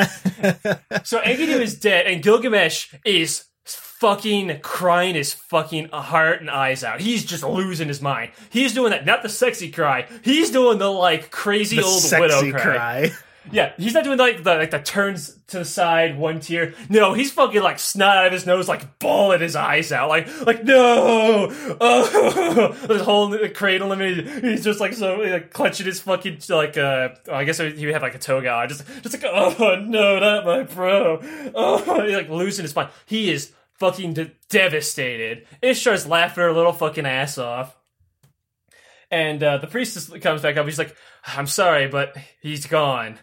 [1.04, 7.00] so Enkidu is dead, and Gilgamesh is fucking crying his fucking heart and eyes out.
[7.00, 8.32] He's just losing his mind.
[8.48, 10.06] He's doing that, not the sexy cry.
[10.22, 12.62] He's doing the like crazy The old widow cry.
[12.62, 13.10] cry.
[13.52, 16.74] Yeah, he's not doing like the like the turns to the side one tear.
[16.88, 20.28] No, he's fucking like snot out of his nose, like bawling his eyes out, like
[20.46, 21.48] like no,
[21.80, 24.42] oh, this whole cradle him.
[24.42, 27.10] He's just like so like clutching his fucking like uh.
[27.30, 30.62] I guess he would have like a toga just just like oh no, not my
[30.62, 31.20] bro.
[31.54, 32.90] Oh, he's like losing his mind.
[33.06, 35.46] He is fucking de- devastated.
[35.62, 37.76] Ishtar's laughing her little fucking ass off.
[39.10, 40.66] And uh, the priestess comes back up.
[40.66, 40.94] He's like,
[41.26, 43.18] "I'm sorry, but he's gone.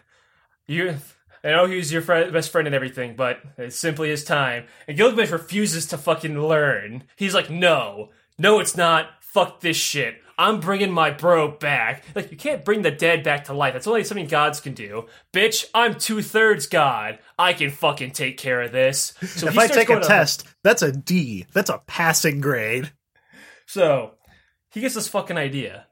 [0.68, 0.96] You,
[1.42, 4.96] I know he's your friend, best friend and everything, but it's simply his time." And
[4.96, 7.04] Gilgamesh refuses to fucking learn.
[7.16, 9.08] He's like, "No, no, it's not.
[9.20, 10.16] Fuck this shit.
[10.38, 12.04] I'm bringing my bro back.
[12.14, 13.72] Like, you can't bring the dead back to life.
[13.72, 15.06] That's only something gods can do.
[15.32, 17.18] Bitch, I'm two thirds god.
[17.36, 20.92] I can fucking take care of this." So If I take a test, that's a
[20.92, 21.46] D.
[21.54, 22.92] That's a passing grade.
[23.66, 24.12] So
[24.70, 25.86] he gets this fucking idea.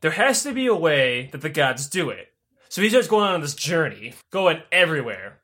[0.00, 2.31] There has to be a way that the gods do it.
[2.72, 5.40] So he starts going on this journey, going everywhere,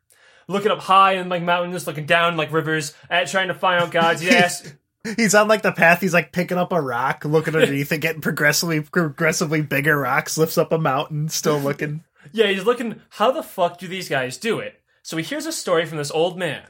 [0.47, 3.91] looking up high in like mountains, looking down like rivers, at trying to find out
[3.91, 4.25] gods.
[4.25, 4.73] Yes.
[5.05, 6.01] He's on like the path.
[6.01, 10.39] He's like picking up a rock, looking underneath it, getting progressively, progressively bigger rocks.
[10.39, 12.03] Lifts up a mountain, still looking.
[12.33, 13.03] yeah, he's looking.
[13.11, 14.81] How the fuck do these guys do it?
[15.03, 16.63] So he hears a story from this old man.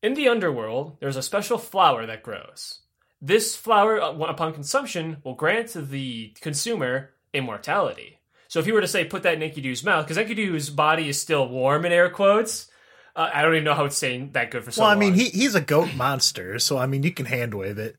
[0.00, 2.82] In the underworld, there's a special flower that grows.
[3.20, 8.19] This flower, uh, upon consumption, will grant the consumer immortality.
[8.50, 11.20] So if you were to say put that in Enkidu's mouth, because Enkidu's body is
[11.20, 12.68] still warm in air quotes,
[13.14, 14.98] uh, I don't even know how it's saying that good for so well, I long.
[14.98, 17.94] mean, he he's a goat monster, so I mean, you can hand wave it.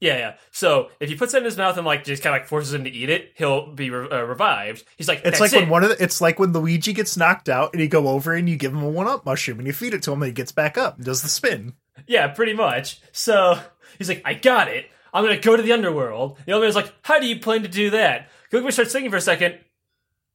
[0.00, 0.34] yeah, yeah.
[0.50, 2.74] So if he puts that in his mouth and like just kind of like forces
[2.74, 4.82] him to eat it, he'll be re- uh, revived.
[4.96, 7.16] He's like, It's "That's like it." when one of the, it's like when Luigi gets
[7.16, 9.68] knocked out and you go over and you give him a one up mushroom and
[9.68, 11.74] you feed it to him and he gets back up and does the spin.
[12.08, 13.00] Yeah, pretty much.
[13.12, 13.56] So
[13.98, 14.86] he's like, I got it.
[15.14, 16.38] I'm gonna go to the underworld.
[16.44, 18.28] The other man's like, How do you plan to do that?
[18.50, 19.58] Gilgamesh starts thinking for a second.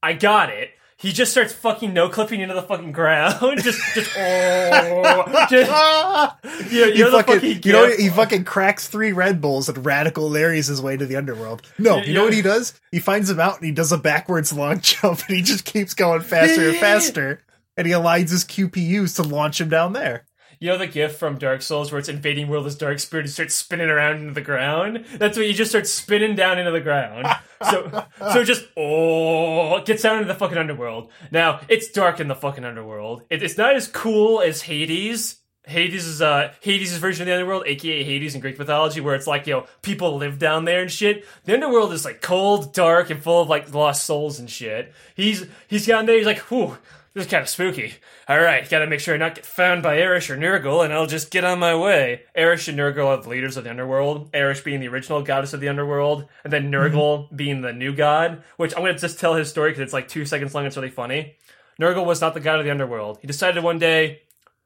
[0.02, 0.70] I got it.
[0.96, 3.38] He just starts fucking no clipping into the fucking ground.
[3.62, 8.88] just, just, oh, just, you're, He you're the fucking, fucking you know, he fucking cracks
[8.88, 11.62] three Red Bulls and radical Larry's his way to the underworld.
[11.78, 12.74] No, Yeah, you know what he does?
[12.90, 15.94] He finds him out and he does a backwards long jump and he just keeps
[15.94, 17.42] going faster and faster.
[17.76, 20.24] and he aligns his QPUs to launch him down there.
[20.60, 23.32] You know the gif from Dark Souls where it's invading world as Dark Spirit and
[23.32, 25.04] starts spinning around into the ground?
[25.14, 27.28] That's what you just start spinning down into the ground.
[27.70, 31.10] So so just oh gets down into the fucking underworld.
[31.30, 33.22] Now, it's dark in the fucking underworld.
[33.30, 35.36] It, it's not as cool as Hades.
[35.64, 39.28] Hades is uh Hades' version of the underworld, aka Hades in Greek mythology, where it's
[39.28, 41.24] like, you know, people live down there and shit.
[41.44, 44.92] The underworld is like cold, dark, and full of like lost souls and shit.
[45.14, 46.78] He's he's down there, he's like, whew,
[47.18, 47.94] this is kind of spooky.
[48.28, 51.08] All right, gotta make sure I not get found by Erish or Nergal, and I'll
[51.08, 52.22] just get on my way.
[52.36, 54.30] Erish and Nergal are the leaders of the underworld.
[54.30, 56.96] Erish being the original goddess of the underworld, and then mm-hmm.
[56.96, 58.44] Nergal being the new god.
[58.56, 60.64] Which I'm gonna just tell his story because it's like two seconds long.
[60.64, 61.34] It's really funny.
[61.80, 63.18] Nergal was not the god of the underworld.
[63.20, 64.22] He decided one day,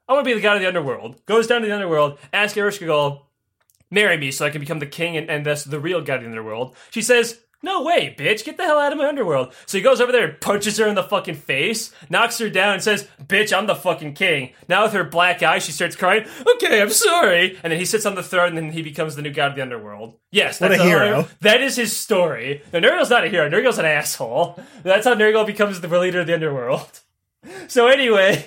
[0.06, 1.24] I want to be the god of the underworld.
[1.24, 3.22] Goes down to the underworld, asks Ereshkigal,
[3.90, 6.22] marry me so I can become the king and, and thus the real god of
[6.22, 6.76] the underworld.
[6.90, 9.53] She says, no way, bitch, get the hell out of my underworld.
[9.66, 12.75] So he goes over there and punches her in the fucking face, knocks her down,
[12.75, 14.51] and says, bitch, I'm the fucking king.
[14.68, 17.59] Now with her black eye, she starts crying, okay, I'm sorry.
[17.62, 19.57] And then he sits on the throne and then he becomes the new god of
[19.57, 20.18] the underworld.
[20.31, 21.29] Yes, What that's a how- hero.
[21.40, 22.62] that is his story.
[22.72, 24.59] Now, Nergal's not a hero, Nergal's an asshole.
[24.83, 27.01] That's how Nergal becomes the leader of the underworld.
[27.66, 28.46] So anyway,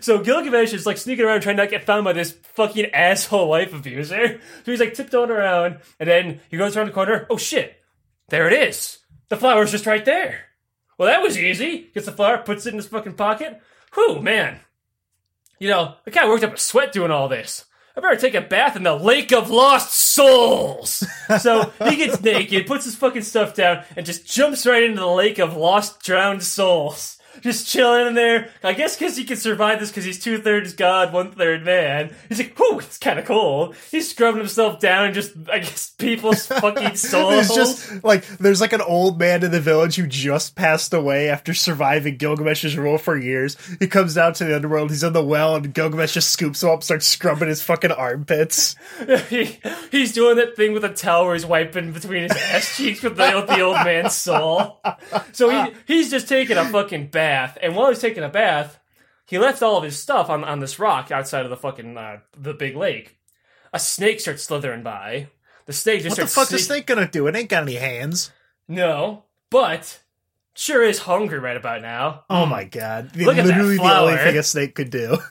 [0.00, 3.48] so Gilgamesh is like sneaking around trying not to get found by this fucking asshole
[3.48, 4.40] wife abuser.
[4.64, 7.24] So he's like tiptoeing around, and then he goes around the corner.
[7.30, 7.80] Oh shit!
[8.32, 9.00] There it is.
[9.28, 10.46] The flower's just right there.
[10.96, 11.90] Well, that was easy.
[11.92, 13.60] Gets the flower, puts it in his fucking pocket.
[13.92, 14.58] Whew, man.
[15.58, 17.66] You know, I kind of worked up a sweat doing all this.
[17.94, 21.06] I better take a bath in the lake of lost souls.
[21.40, 25.06] so he gets naked, puts his fucking stuff down, and just jumps right into the
[25.06, 27.18] lake of lost, drowned souls.
[27.40, 28.50] Just chilling in there.
[28.62, 32.14] I guess because he can survive this because he's two thirds god, one third man.
[32.28, 33.74] He's like, whew, it's kind of cool.
[33.90, 37.48] He's scrubbing himself down and just, I guess, people's fucking souls.
[37.48, 41.28] There's just like there's like an old man in the village who just passed away
[41.28, 43.56] after surviving Gilgamesh's rule for years.
[43.78, 46.70] He comes down to the underworld, he's in the well, and Gilgamesh just scoops him
[46.70, 48.76] up, starts scrubbing his fucking armpits.
[49.28, 49.58] he,
[49.90, 53.16] he's doing that thing with a towel where he's wiping between his ass cheeks with
[53.16, 54.80] the, with the old man's soul.
[55.32, 57.21] So he, he's just taking a fucking bath,
[57.60, 58.78] and while he's taking a bath,
[59.26, 62.18] he left all of his stuff on, on this rock outside of the fucking uh,
[62.36, 63.16] the big lake.
[63.72, 65.28] A snake starts slithering by.
[65.66, 66.36] The snake just starts.
[66.36, 67.26] What the fuck is snake gonna do?
[67.26, 68.30] It ain't got any hands.
[68.68, 70.00] No, but
[70.54, 72.24] sure is hungry right about now.
[72.28, 73.16] Oh my god.
[73.16, 75.18] Look at that Literally the only thing a snake could do.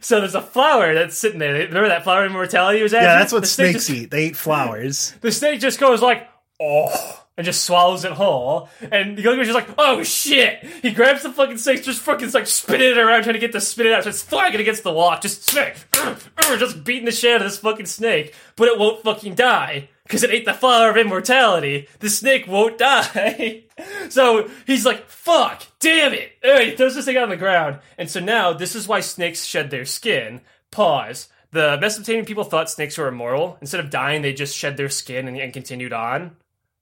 [0.00, 1.52] So there's a flower that's sitting there.
[1.54, 3.02] Remember that flower immortality was at?
[3.02, 4.10] Yeah, that's what the snake snakes just- eat.
[4.12, 5.12] They eat flowers.
[5.22, 6.28] The snake just goes like,
[6.60, 8.68] oh, and just swallows it whole.
[8.80, 10.64] And the Gilgamesh is like, oh shit!
[10.82, 13.60] He grabs the fucking snake, just fucking like spinning it around, trying to get to
[13.60, 14.04] spin it out.
[14.04, 15.18] So it's flagging against the wall.
[15.20, 15.74] Just snake,
[16.58, 19.90] just beating the shit out of this fucking snake, but it won't fucking die.
[20.04, 23.64] Because it ate the flower of immortality, the snake won't die.
[24.08, 26.30] so he's like, fuck, damn it.
[26.44, 27.80] Alright, he throws this thing on the ground.
[27.98, 30.42] And so now, this is why snakes shed their skin.
[30.70, 31.28] Pause.
[31.50, 33.58] The Mesopotamian people thought snakes were immortal.
[33.60, 36.36] Instead of dying, they just shed their skin and, and continued on.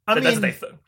[0.06, 0.78] I that's mean, thought.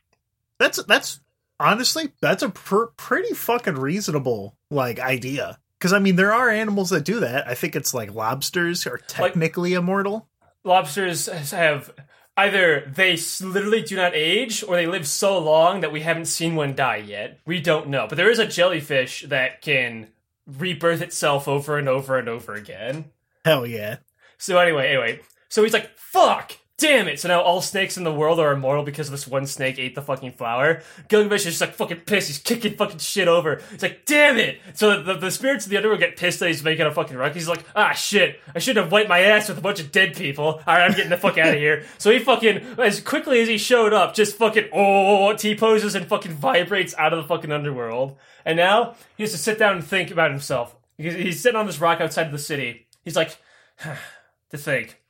[0.58, 1.20] that's that's
[1.58, 5.58] honestly that's a pr- pretty fucking reasonable like idea.
[5.78, 7.46] Because I mean, there are animals that do that.
[7.46, 10.28] I think it's like lobsters are technically immortal.
[10.64, 11.92] Lobsters have
[12.36, 16.54] either they literally do not age or they live so long that we haven't seen
[16.54, 17.40] one die yet.
[17.46, 18.06] We don't know.
[18.08, 20.08] But there is a jellyfish that can
[20.46, 23.06] rebirth itself over and over and over again.
[23.44, 23.98] Hell yeah.
[24.38, 28.12] So anyway, anyway, so he's like, "Fuck, damn it!" So now all snakes in the
[28.12, 30.82] world are immortal because this one snake ate the fucking flower.
[31.08, 32.28] Gilgamesh is just like fucking pissed.
[32.28, 33.60] He's kicking fucking shit over.
[33.70, 36.62] He's like, "Damn it!" So the, the spirits of the underworld get pissed that he's
[36.62, 37.42] making a fucking ruckus.
[37.42, 38.40] He's like, "Ah, shit!
[38.54, 40.44] I should have wiped my ass with a bunch of dead people.
[40.44, 43.48] All right, I'm getting the fuck out of here." So he fucking, as quickly as
[43.48, 47.50] he showed up, just fucking oh, T poses and fucking vibrates out of the fucking
[47.50, 48.16] underworld.
[48.44, 50.76] And now he has to sit down and think about himself.
[50.96, 52.86] He's, he's sitting on this rock outside of the city.
[53.04, 53.36] He's like,
[54.50, 55.00] to think.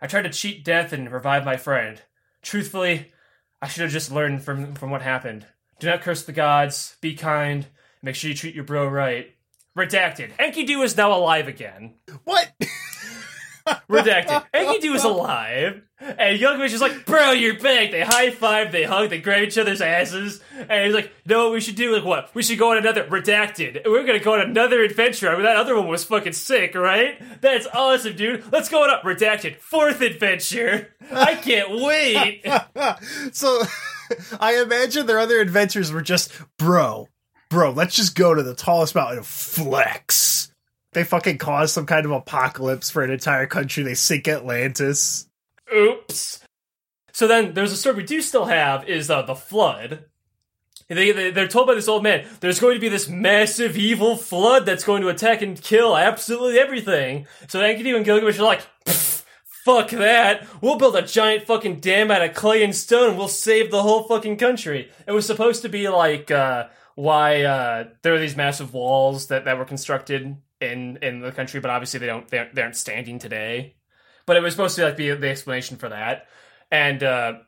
[0.00, 2.00] I tried to cheat death and revive my friend.
[2.42, 3.12] Truthfully,
[3.60, 5.46] I should have just learned from from what happened.
[5.80, 6.96] Do not curse the gods.
[7.00, 7.66] Be kind.
[8.02, 9.34] Make sure you treat your bro right.
[9.76, 10.36] Redacted.
[10.36, 11.94] Enkidu is now alive again.
[12.24, 12.52] What?
[13.88, 14.44] Redacted.
[14.54, 15.82] Enkidu is alive.
[16.00, 17.90] And Gilgamesh is like, bro, you're back.
[17.90, 20.40] They high five, they hug, they grab each other's asses.
[20.56, 21.94] And he's like, no, what we should do?
[21.94, 22.34] Like, what?
[22.34, 23.82] We should go on another redacted.
[23.84, 25.28] We're gonna go on another adventure.
[25.28, 27.20] I mean, that other one was fucking sick, right?
[27.40, 28.44] That's awesome, dude.
[28.52, 29.02] Let's go on up.
[29.02, 29.56] Redacted.
[29.56, 30.94] Fourth adventure.
[31.10, 32.44] I can't wait.
[33.32, 33.62] so
[34.40, 37.08] I imagine their other adventures were just, bro,
[37.48, 40.52] bro, let's just go to the tallest mountain and flex.
[40.92, 43.82] They fucking cause some kind of apocalypse for an entire country.
[43.84, 45.27] They sink Atlantis.
[45.74, 46.40] Oops.
[47.12, 50.04] So then there's a story we do still have is uh, the flood.
[50.88, 54.16] They, they, they're told by this old man, there's going to be this massive evil
[54.16, 57.26] flood that's going to attack and kill absolutely everything.
[57.48, 60.46] So Enkidu and Gilgamesh are like, fuck that.
[60.62, 64.04] We'll build a giant fucking dam out of clay and stone we'll save the whole
[64.04, 64.90] fucking country.
[65.06, 69.44] It was supposed to be like, uh, why, uh, there are these massive walls that,
[69.44, 72.76] that were constructed in, in the country, but obviously they don't, they aren't, they aren't
[72.76, 73.74] standing today.
[74.28, 76.26] But it was supposed to like be the explanation for that.
[76.70, 77.38] And, uh,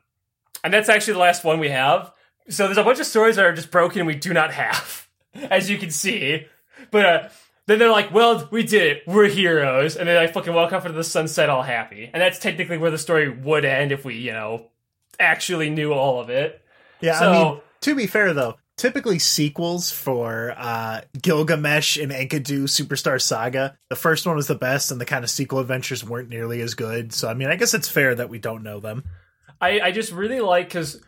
[0.65, 2.11] and that's actually the last one we have.
[2.49, 5.07] So there's a bunch of stories that are just broken and we do not have,
[5.35, 6.47] as you can see.
[6.91, 7.29] But uh,
[7.67, 9.03] then they're like, "Well, we did it.
[9.07, 12.11] We're heroes," and they like fucking walk off into the sunset all happy.
[12.13, 14.67] And that's technically where the story would end if we, you know,
[15.21, 16.61] actually knew all of it.
[17.03, 22.65] Yeah, So- I mean, to be fair though, typically sequels for uh, Gilgamesh and Enkidu
[22.65, 26.31] Superstar Saga, the first one was the best, and the kind of sequel adventures weren't
[26.31, 27.13] nearly as good.
[27.13, 29.05] So, I mean, I guess it's fair that we don't know them.
[29.61, 31.05] I, I just really like because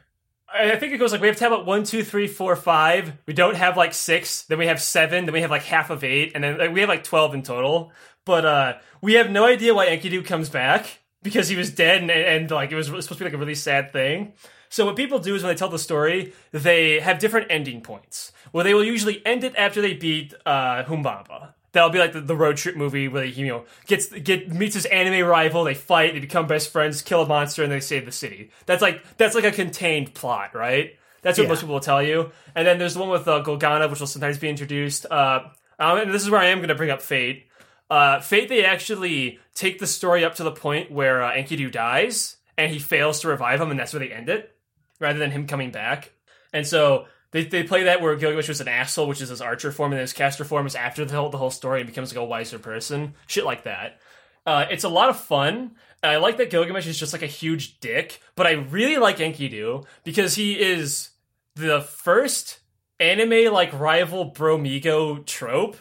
[0.53, 3.15] I think it goes like we have tab at one, two, three, four, five.
[3.25, 4.43] We don't have like six.
[4.43, 5.25] Then we have seven.
[5.25, 7.43] Then we have like half of eight, and then like, we have like twelve in
[7.43, 7.91] total.
[8.27, 12.11] But uh we have no idea why Enkidu comes back because he was dead, and,
[12.11, 14.35] and like it was supposed to be like a really sad thing.
[14.73, 18.33] So what people do is when they tell the story, they have different ending points.
[18.55, 21.53] Well, they will usually end it after they beat uh, Humbaba.
[21.73, 24.75] That'll be like the, the road trip movie where he, you know, gets get meets
[24.75, 25.65] his anime rival.
[25.65, 28.51] They fight, they become best friends, kill a monster, and they save the city.
[28.65, 30.97] That's like that's like a contained plot, right?
[31.21, 31.49] That's what Yeah.
[31.51, 32.31] most people will tell you.
[32.55, 35.05] And then there's the one with uh, Gugalanna, which will sometimes be introduced.
[35.11, 35.41] Uh,
[35.79, 37.47] um, and this is where I am going to bring up Fate.
[37.91, 42.37] Uh, Fate, they actually take the story up to the point where uh, Enkidu dies,
[42.57, 44.57] and he fails to revive him, and that's where they end it,
[45.03, 46.13] rather than him coming back.
[46.53, 49.73] And so they, they play that where Gilgamesh was an asshole, which is his archer
[49.73, 52.15] form, and then his caster form is after the whole, the whole story and becomes
[52.15, 53.15] like a wiser person.
[53.27, 54.01] Shit like that.
[54.47, 55.73] Uh, it's a lot of fun.
[56.03, 59.85] I like that Gilgamesh is just like a huge dick, but I really like Enkidu
[60.05, 61.11] because he is
[61.55, 62.59] the first
[62.99, 65.77] anime like rival bromigo trope.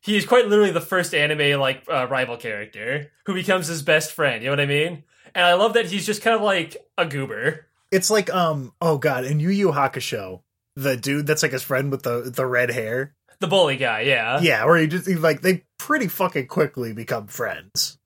[0.00, 4.12] He is quite literally the first anime like uh, rival character who becomes his best
[4.12, 4.42] friend.
[4.42, 5.04] You know what I mean?
[5.34, 7.66] And I love that he's just kind of like a goober.
[7.94, 10.40] It's like, um, oh god, in Yu Yu Hakusho,
[10.74, 13.14] the dude that's like his friend with the the red hair.
[13.38, 14.40] The bully guy, yeah.
[14.40, 17.98] Yeah, where he just he, like they pretty fucking quickly become friends.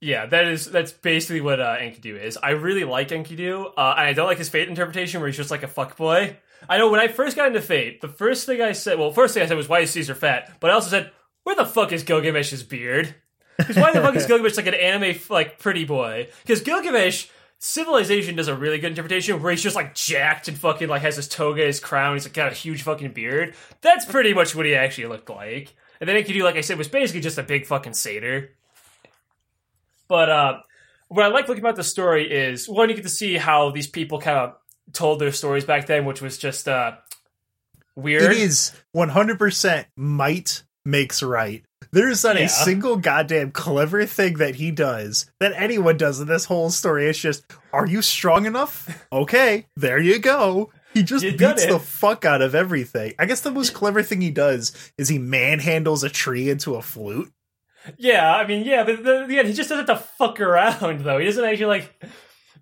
[0.00, 2.36] Yeah, that is that's basically what uh, Enkidu is.
[2.40, 5.50] I really like Enkidu, uh, and I don't like his Fate interpretation where he's just
[5.50, 6.36] like a fuckboy.
[6.68, 9.34] I know when I first got into Fate, the first thing I said, well, first
[9.34, 11.10] thing I said was, "Why is Caesar fat?" But I also said,
[11.42, 13.14] "Where the fuck is Gilgamesh's beard?"
[13.56, 16.28] Because why the fuck is Gilgamesh like an anime like pretty boy?
[16.42, 17.26] Because Gilgamesh.
[17.64, 21.14] Civilization does a really good interpretation where he's just like jacked and fucking like has
[21.14, 23.54] his toga, his crown, he's like got a huge fucking beard.
[23.82, 25.72] That's pretty much what he actually looked like.
[26.00, 28.50] And then Enkidu, like I said, was basically just a big fucking satyr.
[30.08, 30.58] But uh,
[31.06, 33.86] what I like looking about the story is one, you get to see how these
[33.86, 34.56] people kind of
[34.92, 36.96] told their stories back then, which was just uh,
[37.94, 38.32] weird.
[38.32, 41.64] It is 100% might makes right.
[41.90, 42.44] There's not Yeah.
[42.44, 47.08] a single goddamn clever thing that he does that anyone does in this whole story.
[47.08, 49.04] It's just, are you strong enough?
[49.12, 50.70] Okay, there you go.
[50.94, 53.14] He just You beats the fuck out of everything.
[53.18, 56.82] I guess the most clever thing he does is he manhandles a tree into a
[56.82, 57.32] flute.
[57.96, 61.18] Yeah, I mean, yeah, but the, yeah, he just doesn't have to fuck around though.
[61.18, 62.04] He doesn't actually like.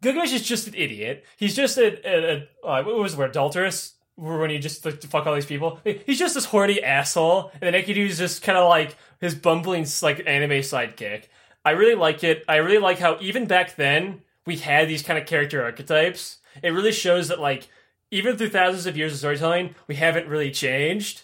[0.00, 1.24] Gilgamesh is just an idiot.
[1.36, 5.00] He's just a, a, a uh, what was the word adulterous when you just like,
[5.00, 5.78] to fuck all these people.
[5.84, 9.86] He's just this horny asshole, and then Enkidu is just kind of like his bumbling
[10.02, 11.24] like anime sidekick.
[11.64, 12.44] I really like it.
[12.48, 16.38] I really like how even back then we had these kind of character archetypes.
[16.62, 17.68] It really shows that like
[18.10, 21.22] even through thousands of years of storytelling, we haven't really changed.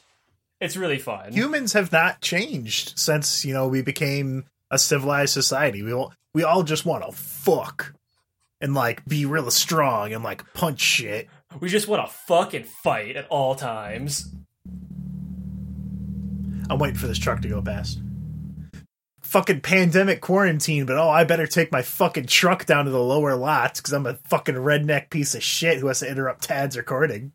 [0.60, 1.32] It's really fun.
[1.32, 5.82] Humans have not changed since, you know, we became a civilized society.
[5.82, 7.94] We all, we all just want to fuck
[8.60, 11.28] and like be real strong and like punch shit.
[11.60, 14.30] We just want to fuck and fight at all times.
[16.68, 18.00] I'm waiting for this truck to go past.
[19.22, 23.34] Fucking pandemic quarantine, but oh, I better take my fucking truck down to the lower
[23.34, 27.32] lots because I'm a fucking redneck piece of shit who has to interrupt Tad's recording.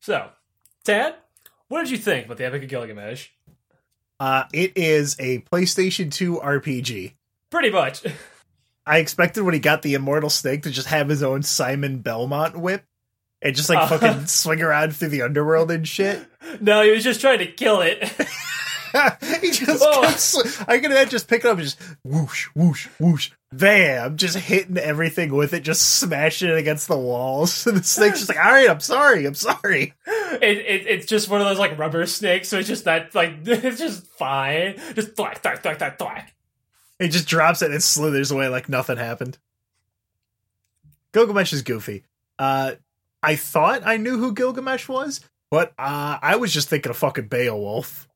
[0.00, 0.28] So,
[0.84, 1.16] Tad,
[1.68, 3.28] what did you think about the Epic of Gilgamesh?
[4.18, 7.14] Uh, it is a PlayStation 2 RPG.
[7.50, 8.02] Pretty much.
[8.86, 12.56] I expected when he got the Immortal Snake to just have his own Simon Belmont
[12.56, 12.84] whip
[13.42, 13.98] and just like Uh-huh.
[13.98, 16.26] fucking swing around through the underworld and shit.
[16.60, 18.02] no, he was just trying to kill it.
[19.42, 20.64] he just Oh.
[20.68, 25.34] I can imagine just picking up and just whoosh, whoosh, whoosh, bam, just hitting everything
[25.34, 27.66] with it, just smashing it against the walls.
[27.66, 29.92] And the snake's just like, all right, I'm sorry, I'm sorry.
[30.06, 30.86] it, it.
[30.86, 34.06] It's just one of those like rubber snakes, so it's just not like it's just
[34.12, 34.76] fine.
[34.94, 36.34] Just thwack, thwack, thwack, thwack, thwack.
[36.98, 39.36] It just drops it and slithers away like nothing happened.
[41.12, 42.04] Gilgamesh is goofy.
[42.38, 42.72] Uh,
[43.26, 45.20] I thought I knew who Gilgamesh was,
[45.50, 48.06] but uh, I was just thinking of fucking Beowulf,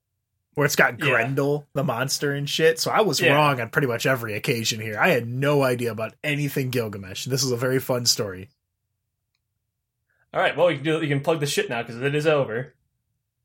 [0.55, 1.07] where it's got Yeah.
[1.11, 2.79] Grendel, the monster and shit.
[2.79, 3.35] So I was Yeah.
[3.35, 4.97] wrong on pretty much every occasion here.
[4.99, 7.25] I had no idea about anything Gilgamesh.
[7.27, 8.49] This is a very fun story.
[10.33, 12.27] All right, well, you can do you can plug the shit now because it is
[12.27, 12.75] over.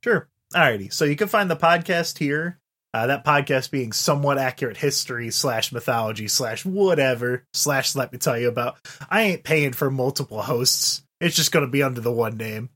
[0.04, 0.30] Sure.
[0.54, 0.94] Alrighty.
[0.94, 2.60] So you can find the podcast here.
[2.94, 8.38] Uh, that podcast being somewhat accurate history slash mythology slash whatever slash let me tell
[8.38, 8.78] you about.
[9.10, 11.02] I ain't paying for multiple hosts.
[11.20, 12.70] It's just going to be under the one name.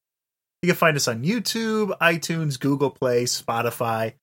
[0.62, 4.14] You can find us on YouTube, iTunes, Google Play, Spotify.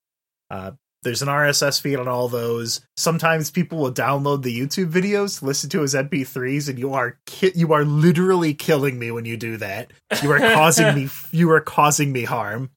[0.49, 0.71] Uh,
[1.03, 2.81] there's an RSS feed on all those.
[2.95, 7.53] Sometimes people will download the YouTube videos, listen to as MP3s, and you are ki-
[7.55, 9.91] you are literally killing me when you do that.
[10.21, 12.71] You are causing me you are causing me harm.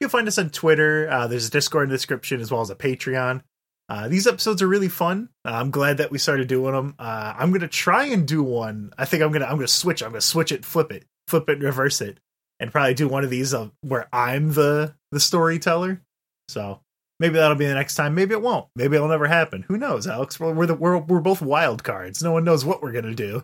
[0.00, 1.08] You can find us on Twitter.
[1.10, 3.42] Uh, there's a Discord in the description as well as a Patreon.
[3.88, 5.30] Uh, these episodes are really fun.
[5.44, 6.94] Uh, I'm glad that we started doing them.
[6.98, 8.92] Uh, I'm gonna try and do one.
[8.98, 10.02] I think I'm gonna I'm gonna switch.
[10.02, 12.18] I'm gonna switch it, flip it, flip it, reverse it,
[12.60, 16.02] and probably do one of these uh, where I'm the the storyteller.
[16.48, 16.80] So
[17.18, 18.14] maybe that'll be the next time.
[18.14, 18.66] Maybe it won't.
[18.76, 19.64] Maybe it'll never happen.
[19.68, 20.38] Who knows, Alex?
[20.38, 22.22] We're we're, the, we're we're both wild cards.
[22.22, 23.42] No one knows what we're gonna do.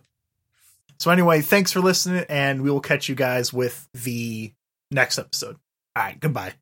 [1.01, 4.53] So anyway, thanks for listening, and we will catch you guys with the
[4.91, 5.57] next episode.
[5.97, 6.53] All right, goodbye.